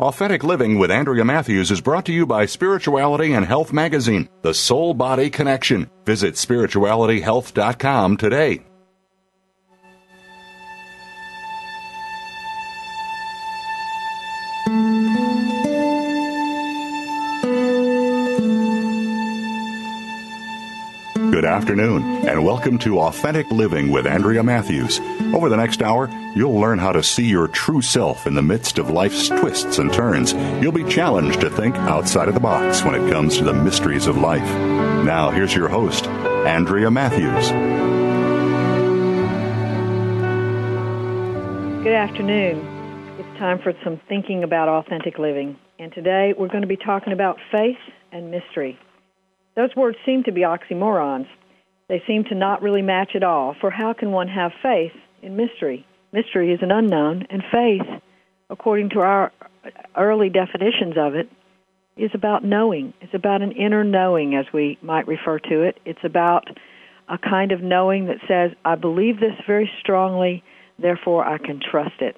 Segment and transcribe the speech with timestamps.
[0.00, 4.54] Authentic Living with Andrea Matthews is brought to you by Spirituality and Health Magazine, the
[4.54, 5.90] soul body connection.
[6.04, 8.67] Visit spiritualityhealth.com today.
[21.58, 25.00] Afternoon, and welcome to Authentic Living with Andrea Matthews.
[25.34, 28.78] Over the next hour, you'll learn how to see your true self in the midst
[28.78, 30.34] of life's twists and turns.
[30.62, 34.06] You'll be challenged to think outside of the box when it comes to the mysteries
[34.06, 34.48] of life.
[35.04, 37.48] Now, here's your host, Andrea Matthews.
[41.82, 43.16] Good afternoon.
[43.18, 45.58] It's time for some thinking about authentic living.
[45.80, 47.78] And today we're going to be talking about faith
[48.12, 48.78] and mystery.
[49.56, 51.26] Those words seem to be oxymorons.
[51.88, 53.54] They seem to not really match at all.
[53.60, 55.86] For how can one have faith in mystery?
[56.12, 58.00] Mystery is an unknown, and faith,
[58.50, 59.32] according to our
[59.96, 61.28] early definitions of it,
[61.96, 62.94] is about knowing.
[63.00, 65.80] It's about an inner knowing, as we might refer to it.
[65.84, 66.48] It's about
[67.08, 70.44] a kind of knowing that says, I believe this very strongly,
[70.78, 72.16] therefore I can trust it.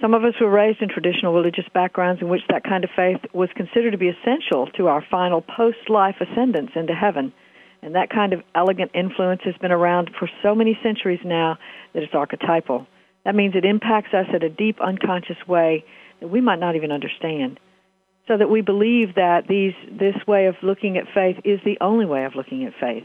[0.00, 3.20] Some of us were raised in traditional religious backgrounds in which that kind of faith
[3.32, 7.32] was considered to be essential to our final post life ascendance into heaven.
[7.84, 11.58] And that kind of elegant influence has been around for so many centuries now
[11.92, 12.86] that it's archetypal.
[13.26, 15.84] That means it impacts us in a deep unconscious way
[16.20, 17.60] that we might not even understand.
[18.26, 22.06] So that we believe that these, this way of looking at faith is the only
[22.06, 23.04] way of looking at faith.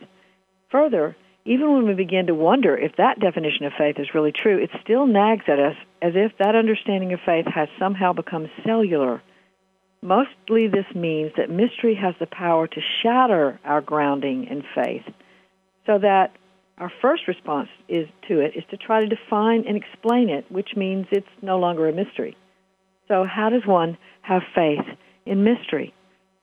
[0.71, 4.57] Further, even when we begin to wonder if that definition of faith is really true,
[4.63, 9.21] it still nags at us as if that understanding of faith has somehow become cellular.
[10.01, 15.03] Mostly this means that mystery has the power to shatter our grounding in faith
[15.85, 16.31] so that
[16.77, 20.69] our first response is to it is to try to define and explain it, which
[20.77, 22.37] means it's no longer a mystery.
[23.09, 24.85] So how does one have faith
[25.25, 25.93] in mystery?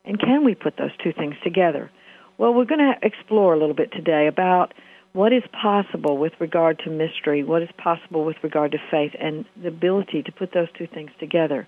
[0.05, 1.91] And can we put those two things together?
[2.38, 4.75] Well, we're going to explore a little bit today about
[5.15, 9.47] what is possible with regard to mystery, what is possible with regard to faith, and
[9.61, 11.67] the ability to put those two things together.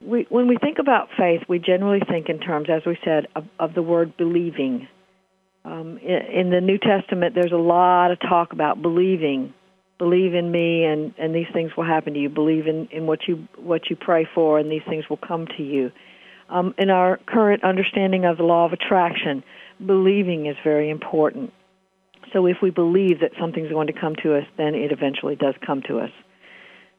[0.00, 3.44] We, when we think about faith, we generally think in terms, as we said, of,
[3.58, 4.88] of the word believing.
[5.64, 9.54] Um, in, in the New Testament, there's a lot of talk about believing.
[9.98, 12.28] Believe in me, and, and these things will happen to you.
[12.28, 15.62] Believe in, in what you what you pray for, and these things will come to
[15.62, 15.90] you.
[16.50, 19.42] Um, in our current understanding of the law of attraction,
[19.84, 21.52] believing is very important.
[22.32, 25.54] So if we believe that something's going to come to us, then it eventually does
[25.64, 26.10] come to us.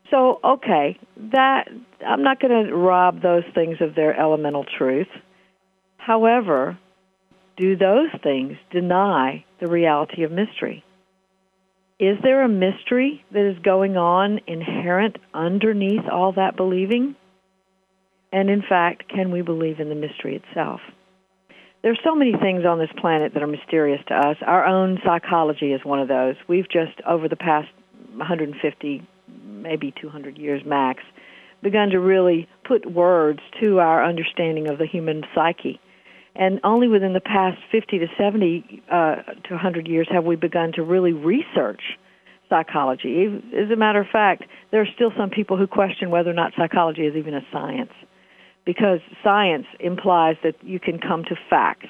[0.10, 0.98] So, okay,
[1.32, 1.66] that
[2.06, 5.08] I'm not going to rob those things of their elemental truth.
[5.98, 6.78] However,
[7.58, 10.84] do those things deny the reality of mystery?
[12.00, 17.16] Is there a mystery that is going on inherent underneath all that believing?
[18.32, 20.80] And in fact, can we believe in the mystery itself?
[21.82, 24.38] There's so many things on this planet that are mysterious to us.
[24.46, 26.36] Our own psychology is one of those.
[26.48, 27.70] We've just, over the past
[28.16, 29.08] 150,
[29.68, 31.04] maybe 200 years max,
[31.62, 35.80] begun to really put words to our understanding of the human psyche.
[36.36, 40.72] And only within the past 50 to 70 uh, to 100 years have we begun
[40.74, 41.82] to really research
[42.48, 43.42] psychology.
[43.58, 46.54] As a matter of fact, there are still some people who question whether or not
[46.56, 47.92] psychology is even a science
[48.66, 51.90] because science implies that you can come to facts.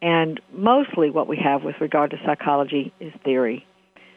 [0.00, 3.66] And mostly what we have with regard to psychology is theory.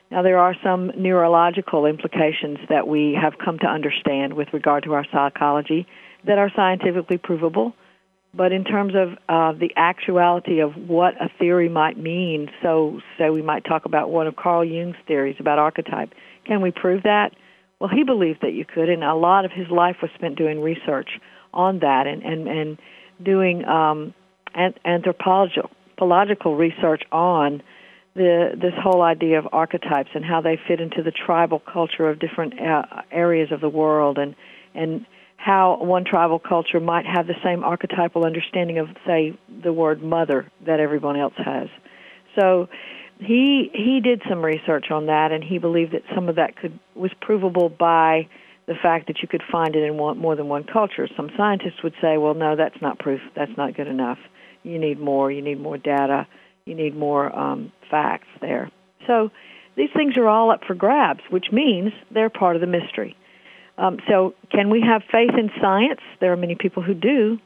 [0.10, 4.94] Now, there are some neurological implications that we have come to understand with regard to
[4.94, 5.86] our psychology
[6.26, 7.74] that are scientifically provable.
[8.34, 13.30] But in terms of uh, the actuality of what a theory might mean, so say
[13.30, 16.14] we might talk about one of Carl Jung's theories about archetype.
[16.46, 17.32] Can we prove that?
[17.80, 20.62] Well, he believed that you could, and a lot of his life was spent doing
[20.62, 21.10] research
[21.54, 22.78] on that and and and
[23.24, 24.14] doing um,
[24.86, 27.64] anthropological research on
[28.18, 32.20] the this whole idea of archetypes and how they fit into the tribal culture of
[32.20, 34.36] different uh, areas of the world and
[34.76, 35.06] and
[35.38, 40.52] how one tribal culture might have the same archetypal understanding of say the word mother
[40.66, 41.70] that everyone else has
[42.40, 42.68] so
[43.20, 46.78] he he did some research on that, and he believed that some of that could
[46.96, 48.28] was provable by
[48.68, 51.08] the fact that you could find it in one, more than one culture.
[51.16, 53.22] Some scientists would say, well, no, that's not proof.
[53.34, 54.20] That's not good enough.
[54.64, 55.32] You need more.
[55.32, 56.28] You need more data.
[56.68, 58.70] You need more um, facts there.
[59.06, 59.32] So
[59.76, 63.16] these things are all up for grabs, which means they're part of the mystery.
[63.78, 66.02] Um, so, can we have faith in science?
[66.20, 67.38] There are many people who do.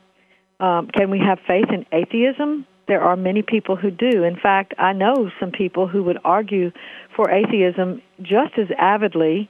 [0.61, 2.65] Um, can we have faith in atheism?
[2.87, 4.23] There are many people who do.
[4.23, 6.71] In fact, I know some people who would argue
[7.15, 9.49] for atheism just as avidly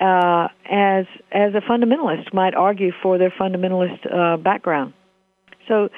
[0.00, 4.94] uh, as as a fundamentalist might argue for their fundamentalist uh, background.
[5.66, 5.90] So,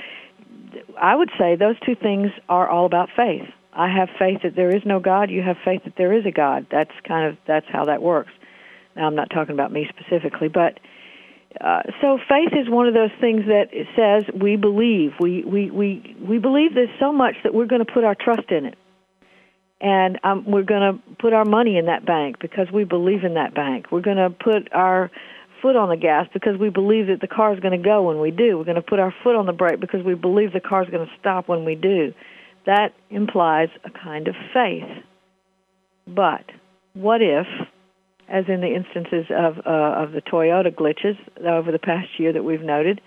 [1.01, 3.49] I would say those two things are all about faith.
[3.73, 5.31] I have faith that there is no God.
[5.31, 6.67] You have faith that there is a God.
[6.71, 8.33] That's kind of that's how that works.
[8.97, 10.79] Now, I'm not talking about me specifically, but
[11.61, 15.13] uh, so faith is one of those things that says we believe.
[15.21, 18.51] We we we we believe this so much that we're going to put our trust
[18.51, 18.79] in it,
[19.81, 23.35] and um, we're going to put our money in that bank because we believe in
[23.35, 23.87] that bank.
[23.91, 25.11] We're going to put our
[25.63, 28.21] foot on the gas because we believe that the car is going to go when
[28.21, 28.59] we do.
[28.59, 30.91] We're going to put our foot on the brake because we believe the car is
[30.91, 32.13] going to stop when we do.
[32.67, 34.89] That implies a kind of faith.
[36.07, 36.45] But
[36.95, 37.47] what if,
[38.29, 42.43] as in the instances of uh, of the Toyota glitches over the past year that
[42.43, 43.01] we've noted,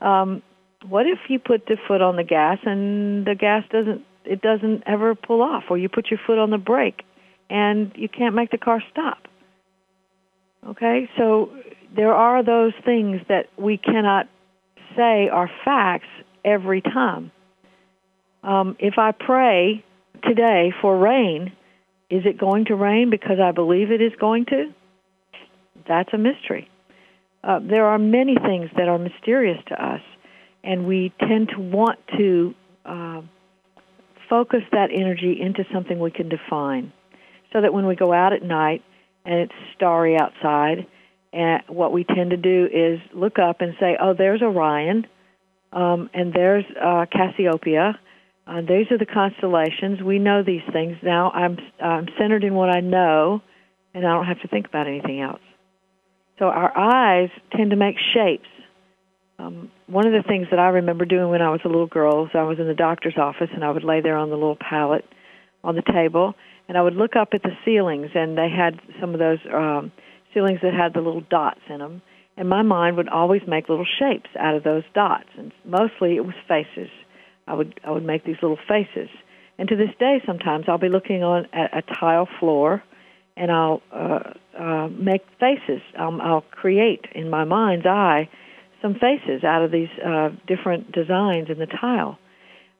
[0.00, 0.42] um,
[0.86, 4.82] what if you put the foot on the gas and the gas doesn't it doesn't
[4.86, 7.02] ever pull off, or you put your foot on the brake
[7.48, 9.18] and you can't make the car stop?
[10.66, 11.50] Okay, so
[11.94, 14.28] there are those things that we cannot
[14.96, 16.08] say are facts
[16.44, 17.30] every time.
[18.42, 19.84] Um, if I pray
[20.24, 21.52] today for rain,
[22.10, 24.72] is it going to rain because I believe it is going to?
[25.86, 26.68] That's a mystery.
[27.44, 30.00] Uh, there are many things that are mysterious to us,
[30.64, 32.54] and we tend to want to
[32.84, 33.22] uh,
[34.28, 36.92] focus that energy into something we can define.
[37.52, 38.82] So that when we go out at night
[39.24, 40.86] and it's starry outside,
[41.32, 45.06] and what we tend to do is look up and say, "Oh, there's Orion,
[45.72, 47.98] um, and there's uh, Cassiopeia,
[48.48, 50.00] uh, these are the constellations.
[50.02, 51.30] We know these things now.
[51.32, 53.42] I'm I'm centered in what I know,
[53.92, 55.40] and I don't have to think about anything else.
[56.38, 58.48] So our eyes tend to make shapes.
[59.38, 62.24] Um, one of the things that I remember doing when I was a little girl
[62.24, 64.56] is I was in the doctor's office and I would lay there on the little
[64.56, 65.04] pallet
[65.62, 66.34] on the table
[66.68, 69.92] and I would look up at the ceilings and they had some of those um,
[70.34, 72.02] ceilings that had the little dots in them
[72.36, 76.24] and my mind would always make little shapes out of those dots and mostly it
[76.24, 76.90] was faces
[77.48, 79.08] I would I would make these little faces.
[79.58, 82.82] And to this day, sometimes I'll be looking on a, a tile floor,
[83.36, 84.20] and I'll uh,
[84.56, 85.80] uh, make faces.
[85.98, 88.28] Um, I'll create in my mind's eye
[88.80, 92.18] some faces out of these uh, different designs in the tile.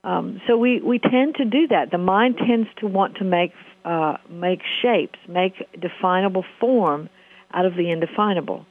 [0.05, 1.91] Um, so we, we tend to do that.
[1.91, 3.53] The mind tends to want to make
[3.85, 7.09] uh, make shapes, make definable form
[7.53, 8.67] out of the indefinable.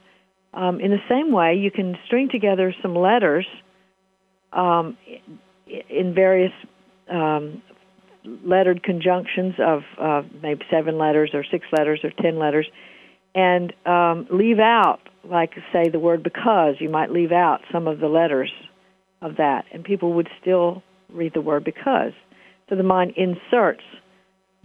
[0.53, 3.45] Um, in the same way, you can string together some letters
[4.53, 4.97] um,
[5.89, 6.53] in various
[7.09, 7.61] um,
[8.43, 12.67] lettered conjunctions of uh, maybe seven letters or six letters or ten letters,
[13.35, 17.99] and um, leave out, like say the word because, you might leave out some of
[17.99, 18.51] the letters
[19.21, 22.13] of that, and people would still read the word because.
[22.69, 23.83] So the mind inserts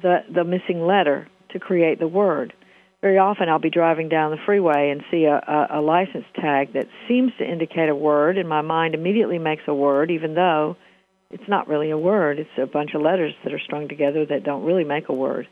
[0.01, 2.53] the the missing letter to create the word.
[3.03, 6.73] Very often, I'll be driving down the freeway and see a, a, a license tag
[6.75, 10.77] that seems to indicate a word, and my mind immediately makes a word, even though
[11.31, 12.39] it's not really a word.
[12.39, 15.49] It's a bunch of letters that are strung together that don't really make a word.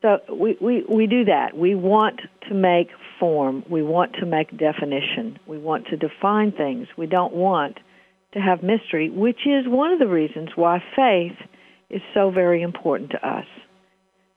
[0.00, 1.56] So we, we, we do that.
[1.56, 2.88] We want to make
[3.20, 3.64] form.
[3.68, 5.38] We want to make definition.
[5.46, 6.88] We want to define things.
[6.96, 7.78] We don't want
[8.32, 11.36] to have mystery, which is one of the reasons why faith
[11.90, 13.44] is so very important to us.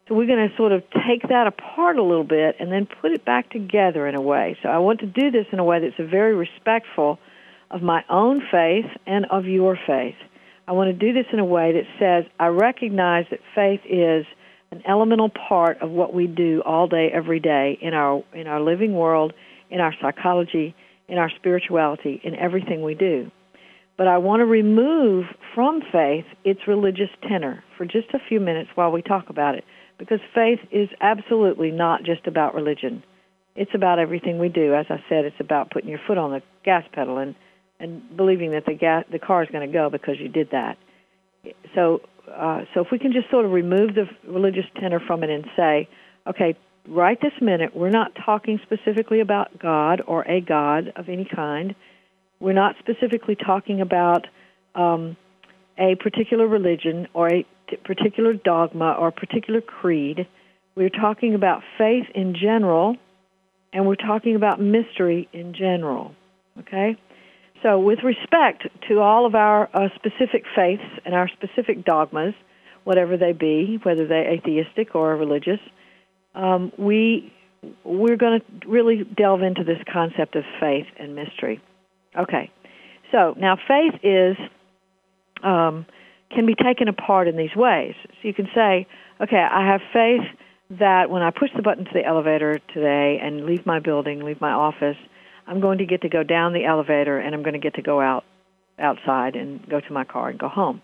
[0.08, 3.12] So we're going to sort of take that apart a little bit and then put
[3.12, 4.56] it back together in a way.
[4.62, 7.18] So I want to do this in a way that's very respectful
[7.72, 10.16] of my own faith and of your faith.
[10.68, 14.26] I want to do this in a way that says I recognize that faith is
[14.72, 18.62] an elemental part of what we do all day, every day in our in our
[18.62, 19.34] living world,
[19.70, 20.76] in our psychology,
[21.08, 23.32] in our spirituality, in everything we do.
[23.98, 28.70] But I want to remove from faith its religious tenor for just a few minutes
[28.76, 29.64] while we talk about it,
[29.98, 33.04] because faith is absolutely not just about religion.
[33.56, 34.74] It's about everything we do.
[34.74, 37.36] As I said, it's about putting your foot on the gas pedal and
[37.80, 40.78] and believing that the gas, the car is going to go because you did that.
[41.76, 42.02] So,
[42.34, 45.46] uh, so if we can just sort of remove the religious tenor from it and
[45.58, 45.90] say,
[46.26, 46.56] okay,
[46.88, 51.76] right this minute, we're not talking specifically about God or a God of any kind.
[52.40, 54.26] We're not specifically talking about
[54.74, 55.18] um,
[55.78, 57.46] a particular religion or a
[57.84, 60.28] particular dogma or particular creed.
[60.76, 62.98] We're talking about faith in general,
[63.72, 66.14] and we're talking about mystery in general.
[66.60, 66.98] Okay?
[67.64, 72.34] So, with respect to all of our uh, specific faiths and our specific dogmas,
[72.84, 75.60] whatever they be, whether they're atheistic or religious,
[76.36, 77.34] um, we
[77.84, 81.60] we're going to really delve into this concept of faith and mystery.
[82.16, 82.52] Okay,
[83.12, 84.38] so now faith is
[85.44, 85.86] um,
[86.32, 87.94] can be taken apart in these ways.
[88.04, 88.88] So you can say,
[89.22, 90.28] okay, I have faith
[90.72, 94.42] that when I push the button to the elevator today and leave my building, leave
[94.42, 94.98] my office,
[95.48, 97.82] I'm going to get to go down the elevator and I'm going to get to
[97.82, 98.24] go out
[98.80, 100.82] outside and go to my car and go home.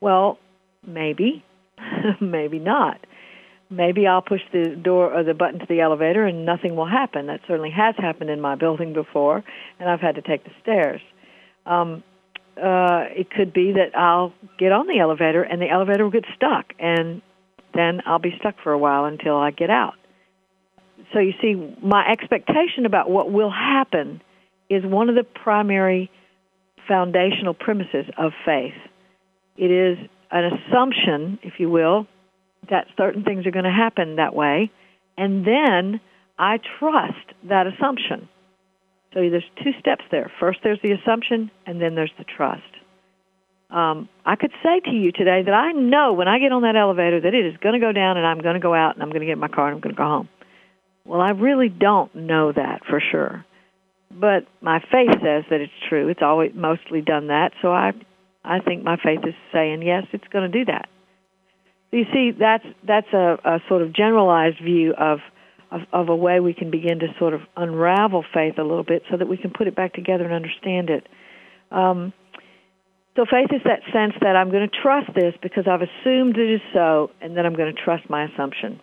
[0.00, 0.38] Well,
[0.86, 1.44] maybe,
[2.20, 2.98] maybe not.
[3.70, 7.28] Maybe I'll push the door or the button to the elevator and nothing will happen.
[7.28, 9.42] That certainly has happened in my building before,
[9.78, 11.00] and I've had to take the stairs.
[11.64, 12.02] Um,
[12.56, 16.24] uh, it could be that I'll get on the elevator and the elevator will get
[16.36, 17.22] stuck, and
[17.74, 19.94] then I'll be stuck for a while until I get out
[21.12, 24.22] so you see, my expectation about what will happen
[24.70, 26.10] is one of the primary
[26.88, 28.74] foundational premises of faith.
[29.56, 29.98] It is
[30.30, 32.06] an assumption, if you will,
[32.70, 34.70] that certain things are going to happen that way,
[35.18, 36.00] and then
[36.38, 38.28] I trust that assumption.
[39.14, 40.30] So there's two steps there.
[40.40, 42.62] First, there's the assumption, and then there's the trust.
[43.70, 46.76] Um, I could say to you today that I know when I get on that
[46.76, 49.02] elevator that it is going to go down, and I'm going to go out, and
[49.02, 50.28] I'm going to get my car, and I'm going to go home.
[51.04, 53.44] Well, I really don't know that for sure.
[54.10, 56.08] But my faith says that it's true.
[56.08, 57.52] It's always mostly done that.
[57.62, 57.92] So I
[58.44, 60.88] I think my faith is saying yes, it's going to do that.
[61.92, 65.20] You see, that's that's a, a sort of generalized view of,
[65.72, 69.02] of of a way we can begin to sort of unravel faith a little bit,
[69.10, 71.06] so that we can put it back together and understand it.
[71.70, 72.12] Um,
[73.16, 76.54] so faith is that sense that I'm going to trust this because I've assumed it
[76.54, 78.80] is so, and then I'm going to trust my assumption.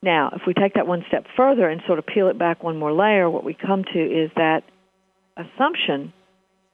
[0.00, 2.76] Now, if we take that one step further and sort of peel it back one
[2.76, 4.62] more layer, what we come to is that
[5.36, 6.12] assumption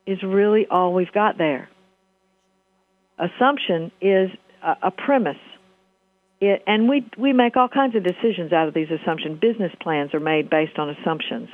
[0.06, 1.68] is really all we've got there.
[3.18, 4.30] Assumption is
[4.62, 5.38] a, a premise.
[6.40, 9.38] It, and we, we make all kinds of decisions out of these assumptions.
[9.40, 11.48] Business plans are made based on assumptions.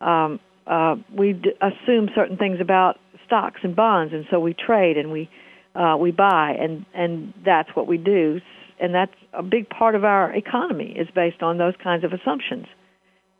[0.00, 4.96] Um, uh, we d- assume certain things about stocks and bonds, and so we trade
[4.96, 5.28] and we
[5.74, 8.40] uh, we buy, and and that's what we do
[8.80, 12.66] and that's a big part of our economy is based on those kinds of assumptions.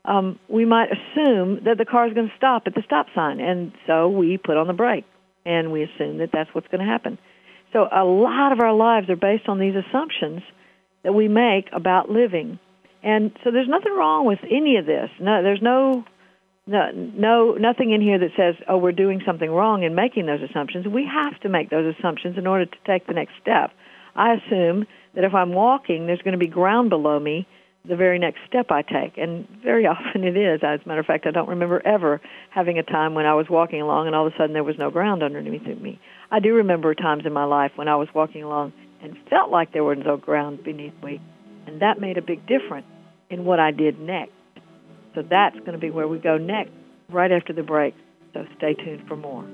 [0.05, 3.41] Um, we might assume that the car is going to stop at the stop sign,
[3.41, 5.05] and so we put on the brake,
[5.47, 7.19] and we assume that that's what's going to happen.
[7.73, 10.43] So a lot of our lives are based on these assumptions
[11.05, 12.59] that we make about living,
[13.03, 15.11] and so there's nothing wrong with any of this.
[15.21, 16.05] No, there's no
[16.67, 20.41] no, no, nothing in here that says, "Oh, we're doing something wrong in making those
[20.43, 23.71] assumptions." We have to make those assumptions in order to take the next step.
[24.17, 27.47] I assume that if I'm walking, there's going to be ground below me
[27.87, 29.19] the very next step I take.
[29.19, 30.61] And very often it is.
[30.63, 32.21] As a matter of fact, I don't remember ever
[32.51, 34.79] having a time when I was walking along and all of a sudden there was
[34.79, 36.01] no ground underneath me.
[36.31, 38.73] I do remember times in my life when I was walking along
[39.05, 41.21] and felt like there was no ground beneath me.
[41.67, 42.87] And that made a big difference
[43.29, 44.33] in what I did next.
[45.15, 46.73] So that's going to be where we go next,
[47.11, 47.95] right after the break.
[48.33, 49.45] So stay tuned for more.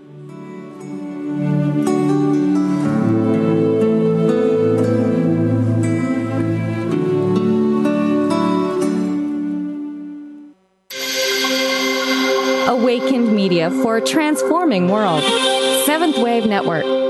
[12.68, 15.22] Awakened Media for a transforming world.
[15.84, 17.09] Seventh Wave Network.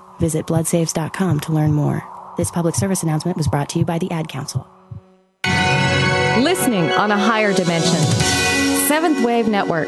[0.21, 2.07] Visit bloodsaves.com to learn more.
[2.37, 4.67] This public service announcement was brought to you by the Ad Council.
[6.37, 7.99] Listening on a higher dimension.
[8.87, 9.87] Seventh Wave Network.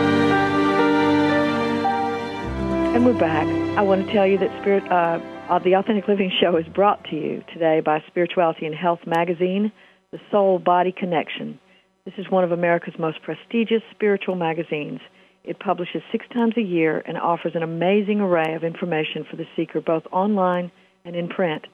[2.93, 3.47] And we're back.
[3.77, 5.17] I want to tell you that Spirit, uh,
[5.49, 9.71] uh, the Authentic Living Show is brought to you today by Spirituality and Health magazine,
[10.11, 11.57] The Soul Body Connection.
[12.03, 14.99] This is one of America's most prestigious spiritual magazines.
[15.45, 19.47] It publishes six times a year and offers an amazing array of information for the
[19.55, 20.69] seeker, both online
[21.05, 21.67] and in print.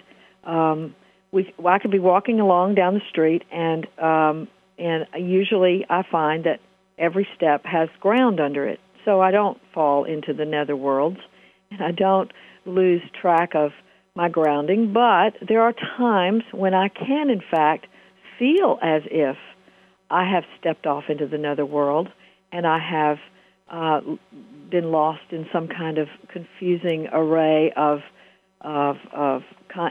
[0.43, 0.93] Um,
[1.31, 6.03] we well, I could be walking along down the street and um and usually I
[6.09, 6.59] find that
[6.97, 8.79] every step has ground under it.
[9.05, 11.19] So I don't fall into the nether worlds
[11.71, 12.31] and I don't
[12.65, 13.71] lose track of
[14.15, 17.87] my grounding, but there are times when I can in fact
[18.39, 19.37] feel as if
[20.09, 22.09] I have stepped off into the nether world
[22.51, 23.17] and I have
[23.69, 24.01] uh,
[24.69, 27.99] been lost in some kind of confusing array of
[28.61, 29.43] of of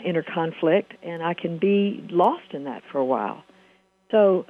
[0.05, 3.43] inner conflict, and I can be lost in that for a while.
[4.11, 4.47] So,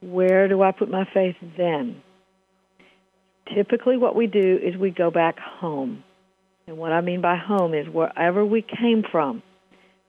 [0.00, 2.02] where do I put my faith then?
[3.54, 6.04] Typically, what we do is we go back home.
[6.66, 9.42] And what I mean by home is wherever we came from,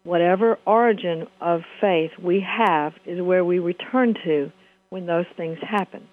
[0.03, 4.51] whatever origin of faith we have is where we return to
[4.89, 6.07] when those things happen.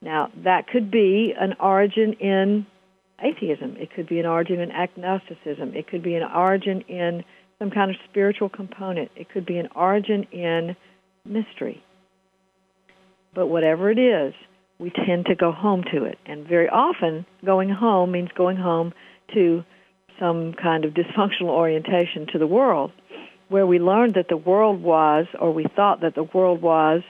[0.00, 2.66] Now, that could be an origin in
[3.22, 3.76] atheism.
[3.78, 5.74] It could be an origin in agnosticism.
[5.74, 7.24] It could be an origin in
[7.62, 9.08] some kind of spiritual component.
[9.14, 10.74] It could be an origin in
[11.24, 11.80] mystery.
[13.34, 14.34] But whatever it is,
[14.80, 16.18] we tend to go home to it.
[16.26, 18.92] And very often, going home means going home
[19.34, 19.62] to
[20.18, 22.90] some kind of dysfunctional orientation to the world,
[23.48, 27.02] where we learned that the world was, or we thought that the world was,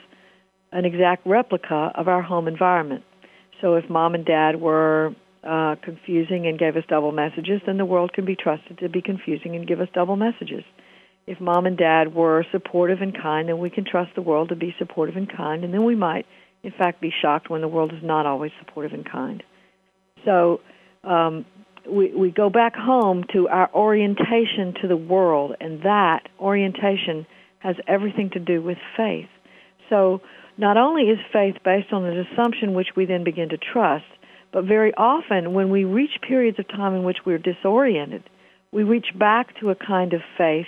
[0.70, 3.04] an exact replica of our home environment.
[3.62, 7.84] So if mom and dad were uh, confusing and gave us double messages, then the
[7.84, 10.64] world can be trusted to be confusing and give us double messages.
[11.26, 14.56] If mom and dad were supportive and kind, then we can trust the world to
[14.56, 16.26] be supportive and kind, and then we might,
[16.62, 19.42] in fact, be shocked when the world is not always supportive and kind.
[20.24, 20.60] So
[21.04, 21.44] um,
[21.88, 27.26] we, we go back home to our orientation to the world, and that orientation
[27.58, 29.28] has everything to do with faith.
[29.88, 30.20] So
[30.58, 34.04] not only is faith based on an assumption which we then begin to trust,
[34.52, 38.22] but very often, when we reach periods of time in which we're disoriented,
[38.70, 40.66] we reach back to a kind of faith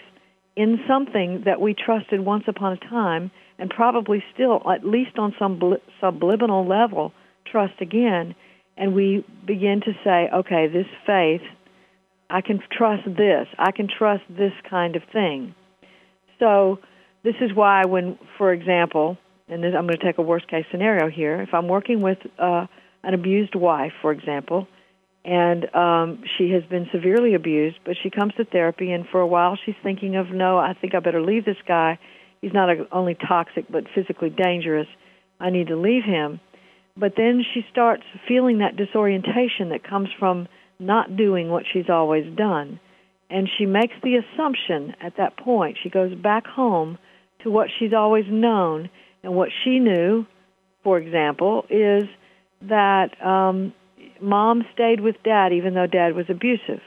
[0.57, 5.35] in something that we trusted once upon a time and probably still, at least on
[5.39, 5.61] some
[6.01, 7.13] subliminal level,
[7.51, 8.35] trust again.
[8.77, 11.43] And we begin to say, okay, this faith,
[12.31, 13.47] I can trust this.
[13.59, 15.55] I can trust this kind of thing.
[16.39, 16.79] So,
[17.23, 19.17] this is why, when, for example,
[19.49, 22.67] and I'm going to take a worst case scenario here, if I'm working with uh,
[23.07, 24.67] an abused wife, for example,
[25.25, 29.27] and um, she has been severely abused, but she comes to therapy, and for a
[29.27, 31.99] while she's thinking of, no, I think I better leave this guy.
[32.43, 34.87] He's not only toxic, but physically dangerous.
[35.41, 36.41] I need to leave him.
[36.97, 40.47] But then she starts feeling that disorientation that comes from
[40.79, 42.79] not doing what she's always done.
[43.31, 46.99] And she makes the assumption at that point, she goes back home
[47.43, 48.91] to what she's always known,
[49.23, 50.27] and what she knew
[50.85, 52.05] for example, is
[52.69, 53.73] that um,
[54.21, 56.83] mom stayed with dad even though dad was abusive,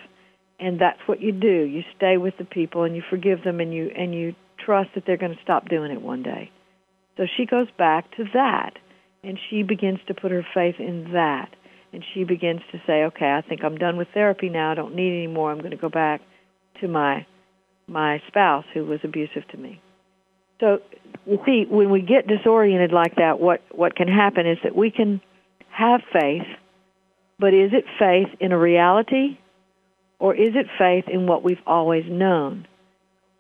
[0.60, 1.64] and that's what you do.
[1.64, 5.04] You stay with the people and you forgive them and you and you trust that
[5.06, 6.52] they're going to stop doing it one day.
[7.18, 8.74] So she goes back to that,
[9.24, 11.50] and she begins to put her faith in that,
[11.92, 14.72] and she begins to say, "Okay, I think I'm done with therapy now.
[14.72, 15.52] I don't need any more.
[15.52, 16.22] I'm going to go back
[16.82, 17.26] to my
[17.88, 19.82] my spouse who was abusive to me."
[20.60, 20.80] So
[21.46, 25.22] see, when we get disoriented like that, what what can happen is that we can
[25.70, 26.48] have faith,
[27.40, 29.38] but is it faith in a reality,
[30.20, 32.68] or is it faith in what we've always known?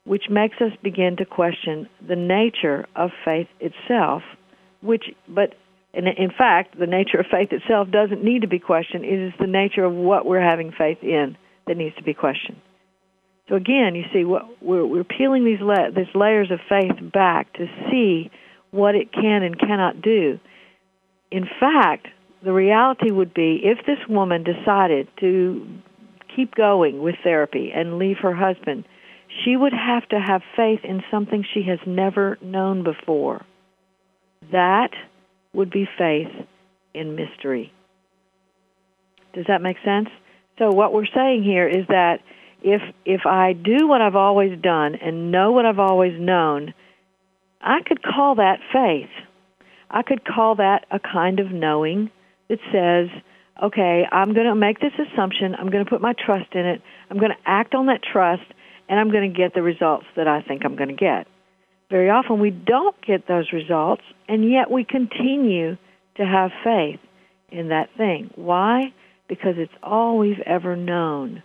[0.03, 4.21] Which makes us begin to question the nature of faith itself,
[4.81, 5.55] which, but
[5.93, 9.03] in fact, the nature of faith itself doesn't need to be questioned.
[9.03, 11.35] It is the nature of what we're having faith in
[11.65, 12.61] that needs to be questioned.
[13.49, 17.53] So again, you see, what we're, we're peeling these, la- these layers of faith back
[17.53, 18.29] to see
[18.71, 20.39] what it can and cannot do.
[21.31, 22.07] In fact,
[22.47, 25.67] the reality would be if this woman decided to
[26.33, 28.86] keep going with therapy and leave her husband,
[29.43, 33.45] she would have to have faith in something she has never known before.
[34.53, 34.91] That
[35.51, 36.31] would be faith
[36.93, 37.73] in mystery.
[39.33, 40.07] Does that make sense?
[40.57, 42.21] So what we're saying here is that
[42.63, 46.73] if if I do what I've always done and know what I've always known,
[47.60, 49.12] I could call that faith.
[49.91, 52.10] I could call that a kind of knowing
[52.49, 53.10] that says,
[53.62, 56.81] okay, I'm going to make this assumption, I'm going to put my trust in it,
[57.10, 58.43] I'm going to act on that trust,
[58.89, 61.27] and I'm going to get the results that I think I'm going to get.
[61.89, 65.77] Very often we don't get those results, and yet we continue
[66.17, 66.99] to have faith
[67.49, 68.29] in that thing.
[68.36, 68.93] Why?
[69.29, 71.43] Because it's all we've ever known.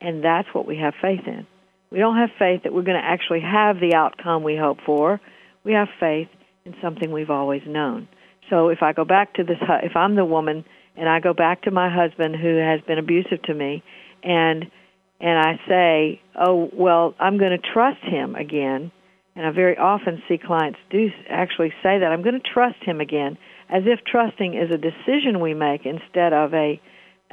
[0.00, 1.46] And that's what we have faith in.
[1.90, 5.20] We don't have faith that we're going to actually have the outcome we hope for.
[5.64, 6.28] We have faith
[6.64, 8.08] in something we've always known.
[8.52, 11.62] So if I go back to this, if I'm the woman and I go back
[11.62, 13.82] to my husband who has been abusive to me,
[14.22, 14.66] and
[15.20, 18.92] and I say, oh well, I'm going to trust him again,
[19.34, 23.00] and I very often see clients do actually say that I'm going to trust him
[23.00, 23.38] again,
[23.70, 26.78] as if trusting is a decision we make instead of a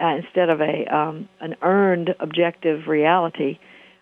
[0.01, 3.59] uh, instead of a um, an earned objective reality.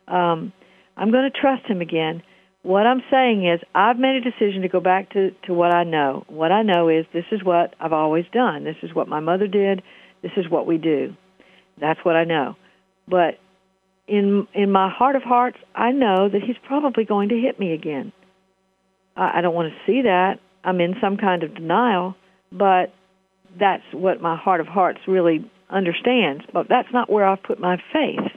[0.07, 0.53] Um,
[0.95, 2.21] I'm going to trust him again.
[2.67, 5.85] What I'm saying is, I've made a decision to go back to, to what I
[5.85, 6.25] know.
[6.27, 8.65] What I know is this is what I've always done.
[8.65, 9.81] This is what my mother did.
[10.21, 11.15] This is what we do.
[11.79, 12.57] That's what I know.
[13.07, 13.39] But
[14.05, 17.71] in in my heart of hearts, I know that he's probably going to hit me
[17.71, 18.11] again.
[19.15, 20.41] I, I don't want to see that.
[20.61, 22.15] I'm in some kind of denial,
[22.51, 22.93] but
[23.57, 27.77] that's what my heart of hearts really understands, but that's not where I've put my
[27.93, 28.29] faith.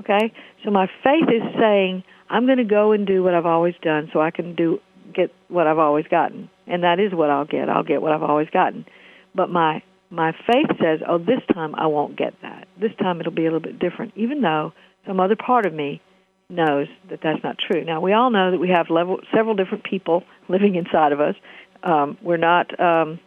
[0.00, 0.32] Okay?
[0.64, 2.02] So my faith is saying,
[2.32, 4.80] I'm going to go and do what I've always done so I can do
[5.14, 6.48] get what I've always gotten.
[6.66, 7.68] And that is what I'll get.
[7.68, 8.86] I'll get what I've always gotten.
[9.34, 12.68] But my my faith says, "Oh, this time I won't get that.
[12.80, 14.72] This time it'll be a little bit different." Even though
[15.06, 16.00] some other part of me
[16.48, 17.84] knows that that's not true.
[17.84, 21.34] Now, we all know that we have level, several different people living inside of us.
[21.82, 23.18] Um, we're not um,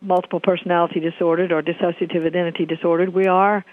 [0.00, 3.12] multiple personality disordered or dissociative identity disordered.
[3.12, 3.64] We are,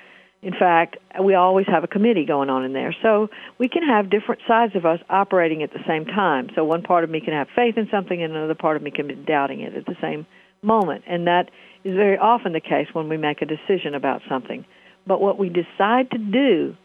[0.45, 2.95] in fact, we always have a committee going on in there.
[3.01, 6.49] So we can have different sides of us operating at the same time.
[6.53, 8.91] So one part of me can have faith in something and another part of me
[8.91, 10.27] can be doubting it at the same
[10.61, 11.03] moment.
[11.07, 11.49] And that
[11.83, 14.65] is very often the case when we make a decision about something.
[15.07, 16.75] But what we decide to do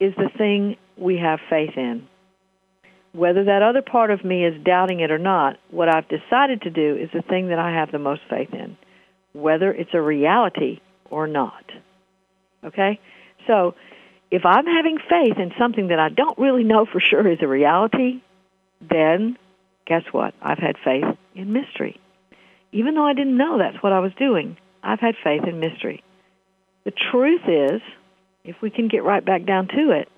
[0.00, 2.08] is the thing we have faith in.
[3.12, 6.70] Whether that other part of me is doubting it or not, what I've decided to
[6.70, 8.76] do is the thing that I have the most faith in
[9.34, 11.64] whether it's a reality or not.
[12.64, 13.00] Okay?
[13.46, 13.74] So,
[14.30, 17.46] if I'm having faith in something that I don't really know for sure is a
[17.46, 18.22] reality,
[18.80, 19.36] then
[19.86, 20.34] guess what?
[20.42, 22.00] I've had faith in mystery.
[22.72, 26.02] Even though I didn't know that's what I was doing, I've had faith in mystery.
[26.84, 27.80] The truth is,
[28.44, 30.08] if we can get right back down to it,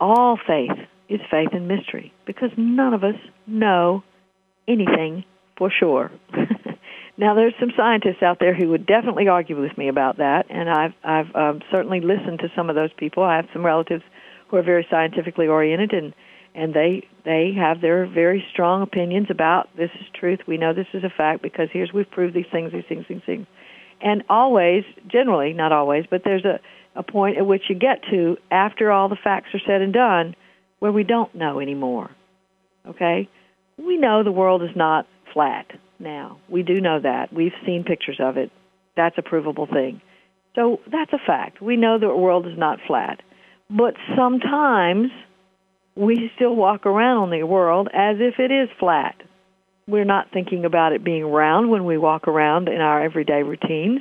[0.00, 3.14] all faith is faith in mystery because none of us
[3.46, 4.02] know
[4.66, 5.24] anything
[5.56, 6.10] for sure.
[7.18, 10.68] Now, there's some scientists out there who would definitely argue with me about that, and
[10.68, 13.22] I've I've um, certainly listened to some of those people.
[13.22, 14.04] I have some relatives
[14.48, 16.14] who are very scientifically oriented, and
[16.54, 20.40] and they they have their very strong opinions about this is truth.
[20.46, 23.22] We know this is a fact because here's we've proved these things, these things, these
[23.24, 23.46] things,
[24.02, 26.60] and always, generally, not always, but there's a
[26.94, 30.34] a point at which you get to after all the facts are said and done,
[30.80, 32.10] where we don't know anymore.
[32.86, 33.26] Okay,
[33.78, 35.66] we know the world is not flat
[35.98, 36.38] now.
[36.48, 37.32] We do know that.
[37.32, 38.50] We've seen pictures of it.
[38.96, 40.00] That's a provable thing.
[40.54, 41.60] So that's a fact.
[41.60, 43.20] We know the world is not flat.
[43.68, 45.10] But sometimes
[45.94, 49.16] we still walk around on the world as if it is flat.
[49.88, 54.00] We're not thinking about it being round when we walk around in our everyday routines.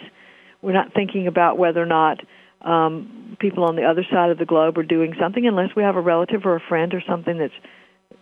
[0.61, 2.19] We're not thinking about whether or not
[2.61, 5.95] um, people on the other side of the globe are doing something unless we have
[5.95, 7.53] a relative or a friend or something that's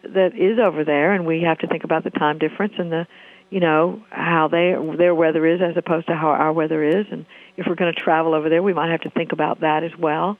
[0.04, 3.08] that is over there and we have to think about the time difference and the
[3.54, 7.06] you know how they their weather is as opposed to how our weather is.
[7.12, 9.84] And if we're going to travel over there we might have to think about that
[9.84, 10.40] as well.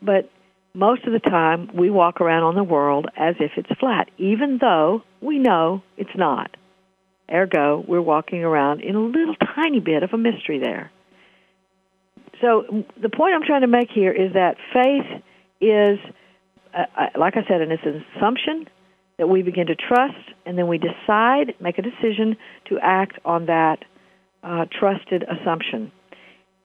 [0.00, 0.30] But
[0.72, 4.58] most of the time we walk around on the world as if it's flat even
[4.60, 6.56] though we know it's not.
[7.28, 10.92] Ergo we're walking around in a little tiny bit of a mystery there.
[12.40, 15.22] So the point I'm trying to make here is that faith
[15.60, 15.98] is,
[16.72, 18.68] uh, uh, like I said, and it's an assumption
[19.18, 20.14] that we begin to trust,
[20.46, 22.36] and then we decide, make a decision
[22.68, 23.84] to act on that
[24.42, 25.92] uh, trusted assumption.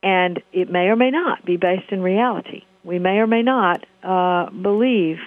[0.01, 2.62] And it may or may not be based in reality.
[2.83, 5.17] We may or may not uh, believe.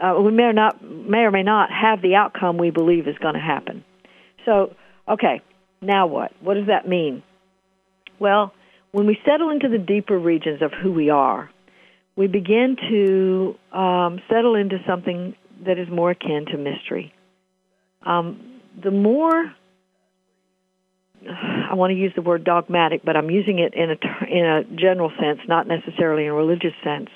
[0.00, 3.16] Uh, we may or not may or may not have the outcome we believe is
[3.18, 3.84] going to happen.
[4.44, 4.74] So,
[5.08, 5.40] okay,
[5.80, 6.32] now what?
[6.40, 7.22] What does that mean?
[8.18, 8.52] Well,
[8.92, 11.50] when we settle into the deeper regions of who we are,
[12.16, 17.12] we begin to um, settle into something that is more akin to mystery.
[18.04, 19.54] Um, the more
[21.28, 23.96] I want to use the word dogmatic, but I'm using it in a
[24.28, 27.08] in a general sense, not necessarily in a religious sense.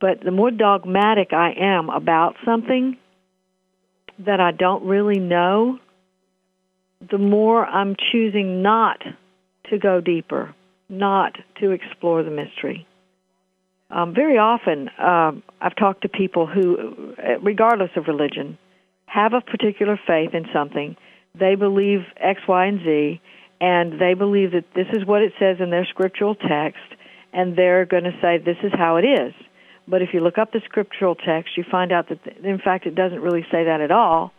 [0.00, 2.96] But the more dogmatic I am about something
[4.18, 5.78] that I don't really know,
[7.10, 9.02] the more I'm choosing not
[9.70, 10.54] to go deeper
[10.88, 12.86] not to explore the mystery.
[13.90, 18.58] Um, very often, um, I've talked to people who, regardless of religion,
[19.06, 20.96] have a particular faith in something.
[21.38, 23.20] They believe X, Y, and Z,
[23.60, 26.82] and they believe that this is what it says in their scriptural text,
[27.32, 29.32] and they're going to say this is how it is.
[29.86, 32.94] But if you look up the scriptural text, you find out that, in fact, it
[32.94, 34.32] doesn't really say that at all,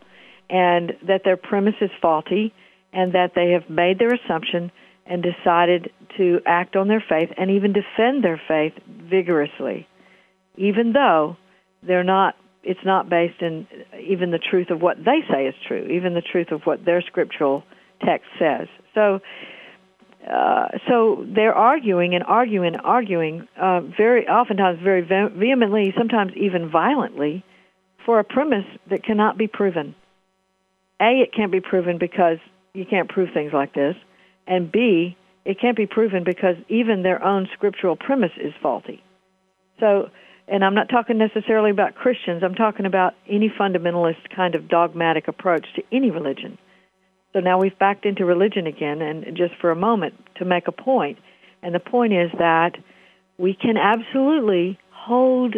[0.50, 2.52] and that their premise is faulty,
[2.92, 4.72] and that they have made their assumption
[5.08, 9.86] and decided to act on their faith and even defend their faith vigorously,
[10.56, 11.36] even though
[11.82, 12.34] they're not.
[12.68, 16.20] It's not based in even the truth of what they say is true, even the
[16.20, 17.62] truth of what their scriptural
[18.04, 18.66] text says.
[18.92, 19.20] So,
[20.28, 26.68] uh, so they're arguing and arguing and arguing, uh, very oftentimes very vehemently, sometimes even
[26.68, 27.44] violently,
[28.04, 29.94] for a premise that cannot be proven.
[31.00, 32.38] A, it can't be proven because
[32.74, 33.94] you can't prove things like this
[34.46, 39.02] and B, it can't be proven because even their own scriptural premise is faulty.
[39.80, 40.08] So,
[40.48, 45.28] and I'm not talking necessarily about Christians, I'm talking about any fundamentalist kind of dogmatic
[45.28, 46.58] approach to any religion.
[47.32, 50.72] So now we've backed into religion again, and just for a moment to make a
[50.72, 51.18] point.
[51.62, 52.72] And the point is that
[53.38, 55.54] we can absolutely hold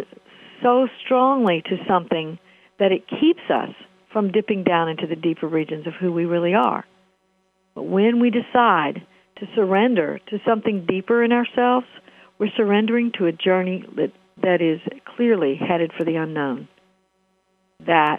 [0.63, 2.39] so strongly to something
[2.79, 3.71] that it keeps us
[4.13, 6.85] from dipping down into the deeper regions of who we really are.
[7.79, 11.87] But when we decide to surrender to something deeper in ourselves,
[12.37, 14.11] we're surrendering to a journey that,
[14.43, 14.81] that is
[15.15, 16.67] clearly headed for the unknown.
[17.87, 18.19] That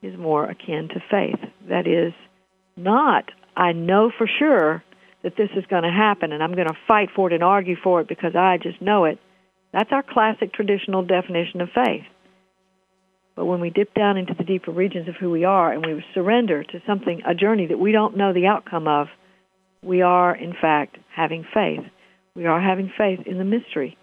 [0.00, 1.40] is more akin to faith.
[1.68, 2.12] That is
[2.76, 3.24] not,
[3.56, 4.84] I know for sure
[5.24, 7.74] that this is going to happen and I'm going to fight for it and argue
[7.82, 9.18] for it because I just know it.
[9.72, 12.04] That's our classic traditional definition of faith.
[13.40, 16.04] But when we dip down into the deeper regions of who we are and we
[16.12, 19.06] surrender to something, a journey that we don't know the outcome of,
[19.82, 21.80] we are, in fact, having faith.
[22.34, 23.96] We are having faith in the mystery.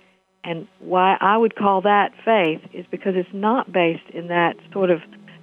[0.44, 4.90] And why I would call that faith is because it's not based in that sort
[4.90, 5.02] of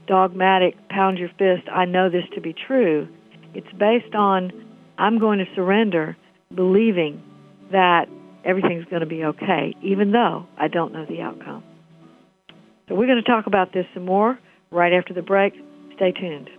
[0.09, 3.07] dogmatic, pound your fist, I know this to be true.
[3.55, 4.51] It's based on,
[4.99, 6.17] I'm going to surrender,
[6.53, 7.23] believing
[7.71, 8.07] that
[8.45, 11.63] everything's going to be okay, even though I don't know the outcome.
[12.89, 14.39] So we're going to talk about this some more
[14.71, 15.55] right after the break.
[15.97, 16.51] Stay tuned.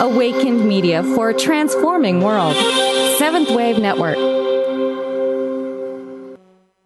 [0.00, 2.54] Awakened Media for a transforming world.
[3.16, 4.16] Seventh Wave Network.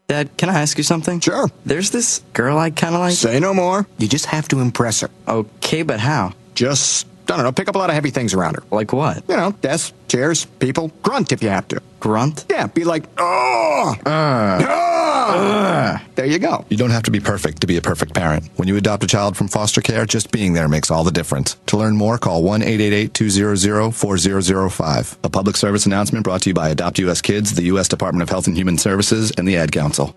[0.07, 1.19] Dad, can I ask you something?
[1.19, 1.49] Sure.
[1.65, 3.15] There's this girl I kind of like.
[3.15, 3.85] Say no more.
[3.99, 5.11] You just have to impress her.
[5.27, 6.33] Okay, but how?
[6.55, 8.62] Just I don't know, pick up a lot of heavy things around her.
[8.71, 9.23] Like what?
[9.29, 10.91] You know, desks, chairs, people.
[11.03, 11.83] Grunt if you have to.
[12.01, 12.45] Grunt?
[12.49, 13.95] Yeah, be like, oh!
[14.07, 14.87] Uh!
[16.15, 16.65] There you go.
[16.69, 18.49] You don't have to be perfect to be a perfect parent.
[18.57, 21.57] When you adopt a child from foster care, just being there makes all the difference.
[21.67, 25.19] To learn more, call 1 888 200 4005.
[25.25, 27.89] A public service announcement brought to you by Adopt US Kids, the U.S.
[27.89, 30.17] Department of Health and Human Services, and the Ad Council.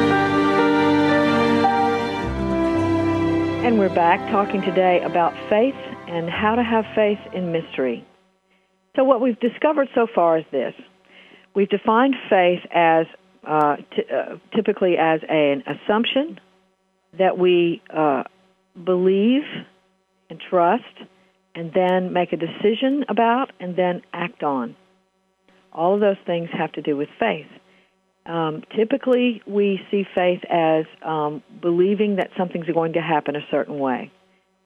[3.63, 5.75] And we're back talking today about faith
[6.07, 8.03] and how to have faith in mystery.
[8.95, 10.73] So, what we've discovered so far is this
[11.53, 13.05] we've defined faith as
[13.47, 16.39] uh, t- uh, typically as an assumption
[17.19, 18.23] that we uh,
[18.83, 19.43] believe
[20.31, 20.83] and trust
[21.53, 24.75] and then make a decision about and then act on.
[25.71, 27.45] All of those things have to do with faith.
[28.25, 33.79] Um, typically, we see faith as um, believing that something's going to happen a certain
[33.79, 34.11] way,